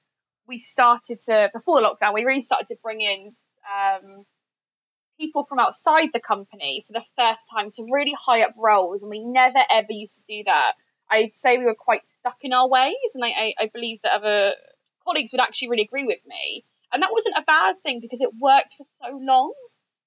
we 0.50 0.58
started 0.58 1.20
to, 1.20 1.48
before 1.54 1.80
the 1.80 1.86
lockdown, 1.86 2.12
we 2.12 2.24
really 2.24 2.42
started 2.42 2.66
to 2.66 2.76
bring 2.82 3.00
in 3.00 3.32
um, 3.64 4.26
people 5.18 5.44
from 5.44 5.60
outside 5.60 6.08
the 6.12 6.20
company 6.20 6.84
for 6.86 6.92
the 6.92 7.04
first 7.16 7.44
time 7.54 7.70
to 7.70 7.86
really 7.90 8.14
high 8.18 8.42
up 8.42 8.54
roles. 8.58 9.02
And 9.02 9.10
we 9.10 9.24
never 9.24 9.60
ever 9.70 9.92
used 9.92 10.16
to 10.16 10.22
do 10.26 10.42
that. 10.44 10.72
I'd 11.10 11.36
say 11.36 11.56
we 11.56 11.64
were 11.64 11.76
quite 11.78 12.08
stuck 12.08 12.38
in 12.42 12.52
our 12.52 12.68
ways. 12.68 13.14
And 13.14 13.24
I, 13.24 13.28
I, 13.28 13.54
I 13.60 13.70
believe 13.72 14.00
that 14.02 14.12
other 14.12 14.54
colleagues 15.04 15.32
would 15.32 15.40
actually 15.40 15.70
really 15.70 15.84
agree 15.84 16.04
with 16.04 16.20
me. 16.26 16.64
And 16.92 17.02
that 17.02 17.12
wasn't 17.12 17.38
a 17.38 17.44
bad 17.46 17.76
thing 17.82 18.00
because 18.00 18.20
it 18.20 18.30
worked 18.40 18.74
for 18.76 18.84
so 18.84 19.18
long. 19.22 19.54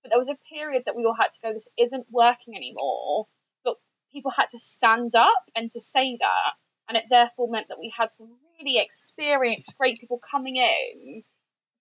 But 0.02 0.10
there 0.10 0.20
was 0.20 0.30
a 0.30 0.38
period 0.54 0.84
that 0.86 0.96
we 0.98 1.06
all 1.06 1.16
had 1.18 1.32
to 1.32 1.40
go, 1.42 1.54
this 1.54 1.70
isn't 1.80 2.08
working 2.12 2.56
anymore. 2.58 3.28
But 3.64 3.76
people 4.12 4.32
had 4.32 4.48
to 4.52 4.60
stand 4.60 5.16
up 5.16 5.44
and 5.56 5.72
to 5.72 5.80
say 5.80 6.18
that. 6.20 6.54
And 6.90 6.98
it 6.98 7.06
therefore 7.10 7.50
meant 7.50 7.70
that 7.70 7.80
we 7.80 7.94
had 7.98 8.10
some 8.14 8.36
really 8.64 8.80
experienced, 8.80 9.78
great 9.78 10.00
people 10.00 10.20
coming 10.32 10.58
in 10.58 11.24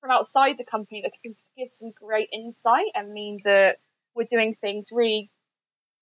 from 0.00 0.10
outside 0.10 0.56
the 0.58 0.64
company 0.64 1.02
that 1.02 1.12
can 1.22 1.34
give 1.56 1.70
some 1.70 1.92
great 1.92 2.28
insight 2.32 2.90
and 2.94 3.12
mean 3.12 3.40
that 3.44 3.76
we're 4.14 4.26
doing 4.28 4.54
things 4.54 4.88
really 4.92 5.30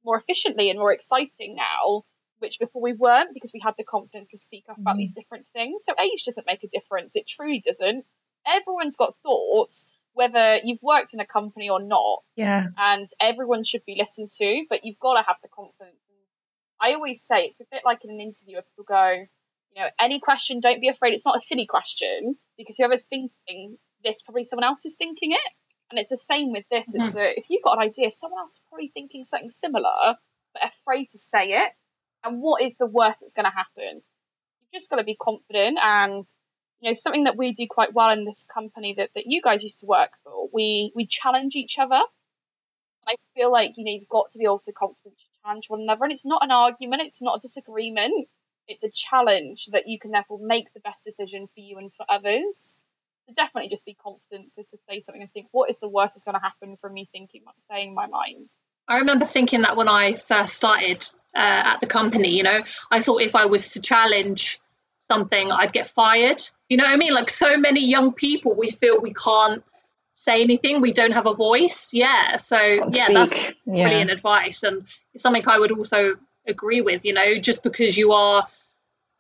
more 0.05 0.19
efficiently 0.19 0.71
and 0.71 0.79
more 0.79 0.93
exciting 0.93 1.55
now, 1.55 2.03
which 2.39 2.59
before 2.59 2.83
we 2.83 2.93
weren't 2.93 3.35
because 3.35 3.51
we 3.53 3.61
had 3.63 3.75
the 3.77 3.85
confidence 3.85 4.31
to 4.31 4.39
speak 4.39 4.65
up 4.71 4.79
about 4.79 4.95
mm. 4.95 4.99
these 4.99 5.13
different 5.13 5.47
things. 5.53 5.83
So 5.85 5.95
age 6.01 6.25
doesn't 6.25 6.47
make 6.47 6.65
a 6.65 6.69
difference. 6.69 7.15
It 7.15 7.29
truly 7.29 7.63
doesn't. 7.65 8.05
Everyone's 8.47 8.97
got 8.97 9.15
thoughts, 9.23 9.85
whether 10.15 10.59
you've 10.65 10.83
worked 10.83 11.13
in 11.13 11.21
a 11.21 11.27
company 11.27 11.69
or 11.69 11.83
not. 11.83 12.21
Yeah. 12.37 12.69
And 12.79 13.09
everyone 13.21 13.65
should 13.65 13.85
be 13.85 13.97
listened 13.99 14.33
to, 14.39 14.65
but 14.71 14.85
you've 14.85 14.99
got 14.99 15.21
to 15.21 15.27
have 15.27 15.37
the 15.43 15.49
confidence. 15.49 15.97
I 16.81 16.95
always 16.95 17.21
say 17.21 17.45
it's 17.45 17.61
a 17.61 17.67
bit 17.71 17.83
like 17.85 18.05
in 18.05 18.11
an 18.11 18.21
interview 18.21 18.55
where 18.55 18.63
people 18.63 18.85
go, 18.89 19.27
you 19.75 19.83
know, 19.83 19.89
any 20.01 20.21
question, 20.21 20.61
don't 20.61 20.81
be 20.81 20.89
afraid. 20.89 21.15
It's 21.15 21.25
not 21.25 21.37
a 21.37 21.41
silly 21.41 21.67
question 21.67 22.37
because 22.57 22.77
whoever's 22.77 23.05
thinking 23.05 23.79
this, 24.05 24.23
probably 24.23 24.45
someone 24.45 24.65
else 24.65 24.85
is 24.85 24.97
thinking 24.97 25.33
it. 25.33 25.53
And 25.91 25.99
it's 25.99 26.11
the 26.11 26.17
same 26.17 26.53
with 26.53 26.65
this. 26.71 26.95
It's 26.95 27.05
Mhm. 27.05 27.13
that 27.15 27.39
if 27.39 27.51
you've 27.51 27.63
got 27.63 27.79
an 27.79 27.85
idea, 27.89 28.13
someone 28.13 28.41
else 28.41 28.55
is 28.55 28.61
probably 28.69 28.89
thinking 28.89 29.25
something 29.25 29.51
similar, 29.51 30.17
but 30.55 30.63
afraid 30.65 31.11
to 31.11 31.19
say 31.19 31.53
it. 31.53 31.73
And 32.23 32.41
what 32.41 32.63
is 32.63 32.77
the 32.77 32.87
worst 32.87 33.21
that's 33.21 33.35
going 33.35 33.51
to 33.51 33.57
happen? 33.57 34.03
You've 34.61 34.73
just 34.73 34.91
got 34.91 34.97
to 34.97 35.05
be 35.05 35.17
confident. 35.17 35.79
And 35.83 36.27
you 36.81 36.91
know, 36.91 36.95
something 36.95 37.25
that 37.25 37.37
we 37.37 37.53
do 37.53 37.67
quite 37.69 37.93
well 37.93 38.11
in 38.11 38.25
this 38.25 38.45
company 38.45 38.95
that, 38.95 39.11
that 39.15 39.25
you 39.27 39.43
guys 39.43 39.63
used 39.63 39.81
to 39.81 39.87
work 39.87 40.13
for, 40.25 40.49
we 40.53 40.93
we 40.95 41.07
challenge 41.07 41.55
each 41.57 41.79
other. 41.79 42.01
I 43.07 43.17
feel 43.35 43.51
like 43.51 43.73
you 43.77 43.85
know 43.85 43.93
you've 43.93 44.09
got 44.09 44.31
to 44.33 44.39
be 44.39 44.47
also 44.47 44.73
confident 44.73 45.19
to 45.19 45.25
challenge 45.43 45.69
one 45.69 45.83
another, 45.83 46.05
and 46.05 46.13
it's 46.13 46.25
not 46.25 46.43
an 46.45 46.51
argument, 46.51 47.03
it's 47.03 47.21
not 47.21 47.37
a 47.37 47.41
disagreement, 47.41 48.29
it's 48.71 48.85
a 48.85 48.89
challenge 48.89 49.69
that 49.73 49.89
you 49.89 49.99
can 49.99 50.13
therefore 50.13 50.39
make 50.41 50.73
the 50.73 50.81
best 50.81 51.05
decision 51.05 51.49
for 51.49 51.61
you 51.61 51.79
and 51.79 51.91
for 51.97 52.07
others. 52.09 52.77
So 53.27 53.35
definitely 53.35 53.69
just 53.69 53.85
be 53.85 53.95
confident 53.95 54.55
to, 54.55 54.63
to 54.65 54.79
say 54.79 55.03
something 55.03 55.21
and 55.21 55.33
think, 55.33 55.49
what 55.51 55.71
is 55.71 55.79
the 55.79 55.89
worst 55.89 56.15
that's 56.15 56.25
going 56.25 56.37
to 56.37 56.41
happen 56.41 56.79
from 56.81 56.95
me 56.95 57.09
thinking, 57.11 57.43
saying 57.59 57.95
my 57.95 58.07
mind. 58.07 58.49
I 58.89 58.99
remember 58.99 59.27
thinking 59.27 59.63
that 59.63 59.77
when 59.77 59.89
I 59.89 60.15
first 60.15 60.55
started 60.55 61.05
uh, 61.35 61.75
at 61.75 61.81
the 61.81 61.87
company, 61.87 62.37
you 62.37 62.43
know, 62.43 62.61
I 62.91 63.01
thought 63.01 63.23
if 63.23 63.35
I 63.35 63.47
was 63.47 63.73
to 63.75 63.81
challenge 63.81 64.61
something, 65.01 65.51
I'd 65.51 65.73
get 65.73 65.89
fired. 65.89 66.41
You 66.69 66.77
know 66.77 66.85
what 66.85 66.93
I 66.93 66.97
mean? 66.97 67.13
Like 67.13 67.31
so 67.31 67.57
many 67.57 67.89
young 67.89 68.13
people, 68.13 68.55
we 68.55 68.71
feel 68.71 69.01
we 69.01 69.15
can't 69.15 69.65
say 70.15 70.43
anything, 70.43 70.81
we 70.81 70.93
don't 70.93 71.13
have 71.13 71.27
a 71.27 71.35
voice. 71.35 71.91
Yeah. 71.93 72.37
So, 72.37 72.57
Can't 72.59 72.97
yeah, 72.97 73.13
that's 73.13 73.37
speak. 73.37 73.57
Yeah. 73.67 73.85
brilliant 73.85 74.11
advice. 74.11 74.63
And 74.63 74.87
it's 75.15 75.23
something 75.23 75.43
I 75.47 75.59
would 75.59 75.73
also 75.73 76.17
agree 76.47 76.81
with, 76.81 77.05
you 77.05 77.13
know, 77.13 77.39
just 77.39 77.63
because 77.63 77.97
you 77.97 78.13
are 78.13 78.47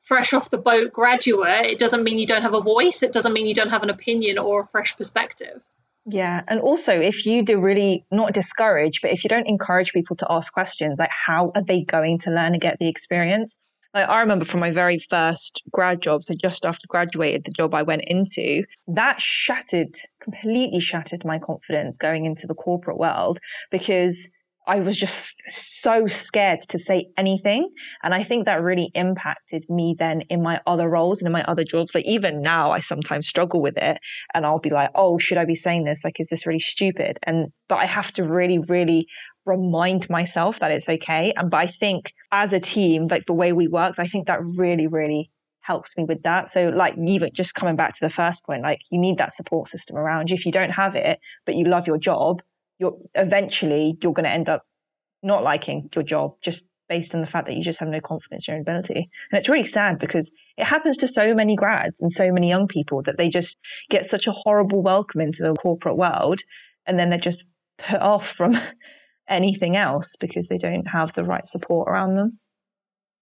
fresh 0.00 0.32
off 0.32 0.50
the 0.50 0.58
boat 0.58 0.92
graduate, 0.92 1.66
it 1.66 1.78
doesn't 1.78 2.02
mean 2.02 2.18
you 2.18 2.26
don't 2.26 2.42
have 2.42 2.54
a 2.54 2.60
voice. 2.60 3.02
It 3.02 3.12
doesn't 3.12 3.32
mean 3.32 3.46
you 3.46 3.54
don't 3.54 3.70
have 3.70 3.82
an 3.82 3.90
opinion 3.90 4.38
or 4.38 4.60
a 4.60 4.64
fresh 4.64 4.96
perspective. 4.96 5.62
Yeah, 6.06 6.42
and 6.48 6.60
also 6.60 6.92
if 6.92 7.26
you 7.26 7.44
do 7.44 7.60
really 7.60 8.04
not 8.10 8.32
discourage, 8.32 9.00
but 9.02 9.10
if 9.10 9.22
you 9.22 9.28
don't 9.28 9.46
encourage 9.46 9.92
people 9.92 10.16
to 10.16 10.26
ask 10.30 10.52
questions, 10.52 10.98
like 10.98 11.10
how 11.10 11.52
are 11.54 11.62
they 11.62 11.82
going 11.82 12.18
to 12.20 12.30
learn 12.30 12.54
and 12.54 12.60
get 12.60 12.78
the 12.78 12.88
experience? 12.88 13.54
Like 13.92 14.08
I 14.08 14.20
remember 14.20 14.44
from 14.44 14.60
my 14.60 14.70
very 14.70 14.98
first 15.10 15.62
grad 15.72 16.00
job, 16.00 16.22
so 16.22 16.34
just 16.40 16.64
after 16.64 16.86
graduated, 16.88 17.44
the 17.44 17.50
job 17.50 17.74
I 17.74 17.82
went 17.82 18.02
into, 18.06 18.64
that 18.88 19.20
shattered, 19.20 20.00
completely 20.22 20.80
shattered 20.80 21.24
my 21.24 21.38
confidence 21.38 21.98
going 21.98 22.24
into 22.24 22.46
the 22.46 22.54
corporate 22.54 22.98
world 22.98 23.40
because 23.70 24.28
I 24.70 24.78
was 24.78 24.96
just 24.96 25.34
so 25.48 26.06
scared 26.06 26.60
to 26.68 26.78
say 26.78 27.08
anything. 27.18 27.68
And 28.04 28.14
I 28.14 28.22
think 28.22 28.44
that 28.44 28.62
really 28.62 28.92
impacted 28.94 29.64
me 29.68 29.96
then 29.98 30.20
in 30.30 30.44
my 30.44 30.60
other 30.64 30.88
roles 30.88 31.18
and 31.18 31.26
in 31.26 31.32
my 31.32 31.42
other 31.42 31.64
jobs. 31.64 31.92
Like 31.92 32.04
even 32.06 32.40
now, 32.40 32.70
I 32.70 32.78
sometimes 32.78 33.26
struggle 33.26 33.60
with 33.60 33.76
it 33.76 33.98
and 34.32 34.46
I'll 34.46 34.60
be 34.60 34.70
like, 34.70 34.90
oh, 34.94 35.18
should 35.18 35.38
I 35.38 35.44
be 35.44 35.56
saying 35.56 35.86
this? 35.86 36.02
Like, 36.04 36.20
is 36.20 36.28
this 36.28 36.46
really 36.46 36.60
stupid? 36.60 37.18
And, 37.24 37.48
but 37.68 37.78
I 37.78 37.86
have 37.86 38.12
to 38.12 38.22
really, 38.22 38.58
really 38.58 39.08
remind 39.44 40.08
myself 40.08 40.60
that 40.60 40.70
it's 40.70 40.88
okay. 40.88 41.32
And, 41.36 41.50
but 41.50 41.56
I 41.56 41.66
think 41.66 42.12
as 42.30 42.52
a 42.52 42.60
team, 42.60 43.06
like 43.10 43.26
the 43.26 43.32
way 43.32 43.52
we 43.52 43.66
worked, 43.66 43.98
I 43.98 44.06
think 44.06 44.28
that 44.28 44.38
really, 44.56 44.86
really 44.86 45.32
helped 45.62 45.90
me 45.96 46.04
with 46.04 46.22
that. 46.22 46.48
So, 46.48 46.68
like, 46.68 46.94
even 47.06 47.30
just 47.34 47.54
coming 47.54 47.76
back 47.76 47.94
to 47.94 48.00
the 48.00 48.10
first 48.10 48.44
point, 48.44 48.62
like, 48.62 48.78
you 48.90 49.00
need 49.00 49.18
that 49.18 49.32
support 49.32 49.68
system 49.68 49.96
around 49.96 50.30
you. 50.30 50.36
If 50.36 50.46
you 50.46 50.52
don't 50.52 50.70
have 50.70 50.94
it, 50.94 51.18
but 51.44 51.54
you 51.54 51.64
love 51.66 51.86
your 51.86 51.98
job, 51.98 52.40
you're 52.80 52.96
eventually 53.14 53.96
you're 54.02 54.14
going 54.14 54.24
to 54.24 54.30
end 54.30 54.48
up 54.48 54.64
not 55.22 55.44
liking 55.44 55.88
your 55.94 56.02
job 56.02 56.34
just 56.42 56.64
based 56.88 57.14
on 57.14 57.20
the 57.20 57.26
fact 57.26 57.46
that 57.46 57.54
you 57.54 57.62
just 57.62 57.78
have 57.78 57.88
no 57.88 58.00
confidence 58.00 58.48
in 58.48 58.54
your 58.54 58.60
ability. 58.62 59.08
And 59.30 59.38
it's 59.38 59.48
really 59.48 59.66
sad 59.66 60.00
because 60.00 60.28
it 60.56 60.64
happens 60.64 60.96
to 60.98 61.08
so 61.08 61.34
many 61.34 61.54
grads 61.54 62.00
and 62.00 62.10
so 62.10 62.32
many 62.32 62.48
young 62.48 62.66
people 62.66 63.02
that 63.04 63.16
they 63.16 63.28
just 63.28 63.56
get 63.90 64.06
such 64.06 64.26
a 64.26 64.32
horrible 64.32 64.82
welcome 64.82 65.20
into 65.20 65.42
the 65.42 65.54
corporate 65.54 65.96
world 65.96 66.40
and 66.86 66.98
then 66.98 67.10
they're 67.10 67.18
just 67.18 67.44
put 67.78 68.00
off 68.00 68.30
from 68.30 68.60
anything 69.28 69.76
else 69.76 70.16
because 70.18 70.48
they 70.48 70.58
don't 70.58 70.86
have 70.86 71.12
the 71.14 71.22
right 71.22 71.46
support 71.46 71.88
around 71.88 72.16
them. 72.16 72.38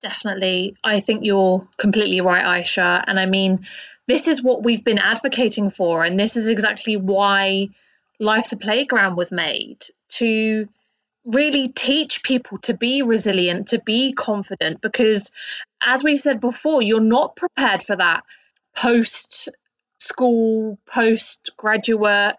Definitely. 0.01 0.77
I 0.83 1.01
think 1.01 1.25
you're 1.25 1.69
completely 1.77 2.21
right, 2.21 2.63
Aisha. 2.63 3.05
And 3.07 3.19
I 3.19 3.27
mean, 3.27 3.67
this 4.07 4.29
is 4.29 4.43
what 4.43 4.63
we've 4.63 4.85
been 4.85 4.99
advocating 4.99 5.71
for. 5.71 6.05
And 6.05 6.17
this 6.17 6.37
is 6.37 6.49
exactly 6.49 6.97
why 6.97 7.69
Life's 8.21 8.53
a 8.53 8.57
Playground 8.57 9.17
was 9.17 9.33
made 9.33 9.79
to 10.11 10.69
really 11.25 11.69
teach 11.69 12.23
people 12.23 12.59
to 12.59 12.75
be 12.75 13.03
resilient, 13.03 13.69
to 13.69 13.81
be 13.81 14.13
confident. 14.13 14.81
Because 14.81 15.31
as 15.81 16.03
we've 16.03 16.21
said 16.21 16.41
before, 16.41 16.83
you're 16.83 17.01
not 17.01 17.37
prepared 17.37 17.83
for 17.83 17.97
that 17.97 18.25
post 18.77 19.49
school, 19.99 20.79
post 20.87 21.51
graduate, 21.57 22.37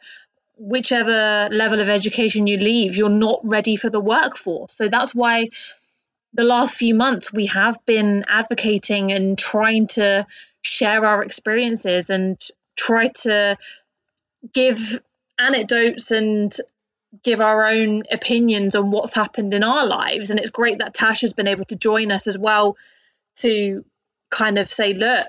whichever 0.57 1.49
level 1.51 1.79
of 1.79 1.89
education 1.89 2.47
you 2.47 2.57
leave, 2.57 2.95
you're 2.95 3.09
not 3.09 3.41
ready 3.45 3.75
for 3.75 3.89
the 3.89 3.99
workforce. 3.99 4.73
So 4.73 4.89
that's 4.89 5.15
why 5.15 5.49
the 6.33 6.43
last 6.43 6.75
few 6.75 6.93
months 6.93 7.31
we 7.31 7.47
have 7.47 7.83
been 7.85 8.23
advocating 8.27 9.11
and 9.11 9.37
trying 9.37 9.87
to 9.87 10.27
share 10.61 11.05
our 11.05 11.23
experiences 11.23 12.09
and 12.09 12.39
try 12.75 13.07
to 13.07 13.57
give 14.53 14.99
anecdotes 15.39 16.11
and 16.11 16.55
give 17.23 17.41
our 17.41 17.65
own 17.65 18.03
opinions 18.11 18.75
on 18.75 18.91
what's 18.91 19.15
happened 19.15 19.53
in 19.53 19.63
our 19.63 19.85
lives. 19.85 20.29
And 20.29 20.39
it's 20.39 20.51
great 20.51 20.77
that 20.79 20.93
Tash 20.93 21.21
has 21.21 21.33
been 21.33 21.47
able 21.47 21.65
to 21.65 21.75
join 21.75 22.11
us 22.11 22.27
as 22.27 22.37
well 22.37 22.77
to 23.37 23.83
kind 24.29 24.59
of 24.59 24.67
say 24.67 24.93
look 24.93 25.27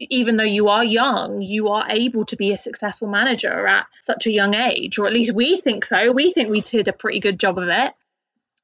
even 0.00 0.36
though 0.36 0.44
you 0.44 0.68
are 0.68 0.84
young 0.84 1.42
you 1.42 1.68
are 1.68 1.86
able 1.88 2.24
to 2.24 2.36
be 2.36 2.52
a 2.52 2.58
successful 2.58 3.08
manager 3.08 3.66
at 3.66 3.86
such 4.00 4.26
a 4.26 4.30
young 4.30 4.54
age 4.54 4.98
or 4.98 5.06
at 5.06 5.12
least 5.12 5.34
we 5.34 5.56
think 5.56 5.84
so. 5.84 6.12
We 6.12 6.32
think 6.32 6.48
we 6.48 6.60
did 6.60 6.88
a 6.88 6.92
pretty 6.92 7.20
good 7.20 7.38
job 7.38 7.58
of 7.58 7.68
it. 7.68 7.92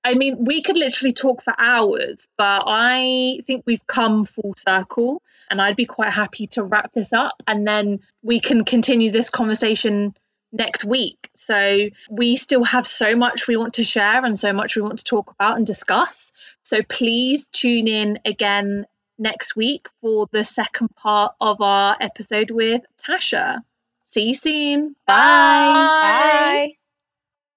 I 0.04 0.14
mean, 0.14 0.44
we 0.44 0.60
could 0.62 0.76
literally 0.76 1.12
talk 1.12 1.42
for 1.42 1.54
hours, 1.56 2.28
but 2.36 2.64
I 2.66 3.40
think 3.46 3.64
we've 3.66 3.86
come 3.86 4.26
full 4.26 4.54
circle 4.56 5.22
and 5.50 5.60
I'd 5.60 5.76
be 5.76 5.86
quite 5.86 6.12
happy 6.12 6.46
to 6.48 6.62
wrap 6.62 6.92
this 6.92 7.12
up 7.12 7.42
and 7.46 7.66
then 7.66 8.00
we 8.22 8.38
can 8.38 8.64
continue 8.64 9.10
this 9.10 9.30
conversation 9.30 10.14
next 10.54 10.84
week. 10.84 11.28
So 11.34 11.88
we 12.08 12.36
still 12.36 12.64
have 12.64 12.86
so 12.86 13.16
much 13.16 13.46
we 13.48 13.56
want 13.56 13.74
to 13.74 13.84
share 13.84 14.24
and 14.24 14.38
so 14.38 14.52
much 14.52 14.76
we 14.76 14.82
want 14.82 15.00
to 15.00 15.04
talk 15.04 15.30
about 15.30 15.56
and 15.56 15.66
discuss. 15.66 16.32
So 16.62 16.82
please 16.82 17.48
tune 17.48 17.88
in 17.88 18.20
again 18.24 18.86
next 19.18 19.56
week 19.56 19.88
for 20.00 20.28
the 20.32 20.44
second 20.44 20.94
part 20.94 21.34
of 21.40 21.60
our 21.60 21.96
episode 22.00 22.50
with 22.50 22.82
Tasha. 22.98 23.62
See 24.06 24.28
you 24.28 24.34
soon. 24.34 24.96
Bye. 25.06 25.14
Bye. 25.14 25.98
Bye. 26.00 26.83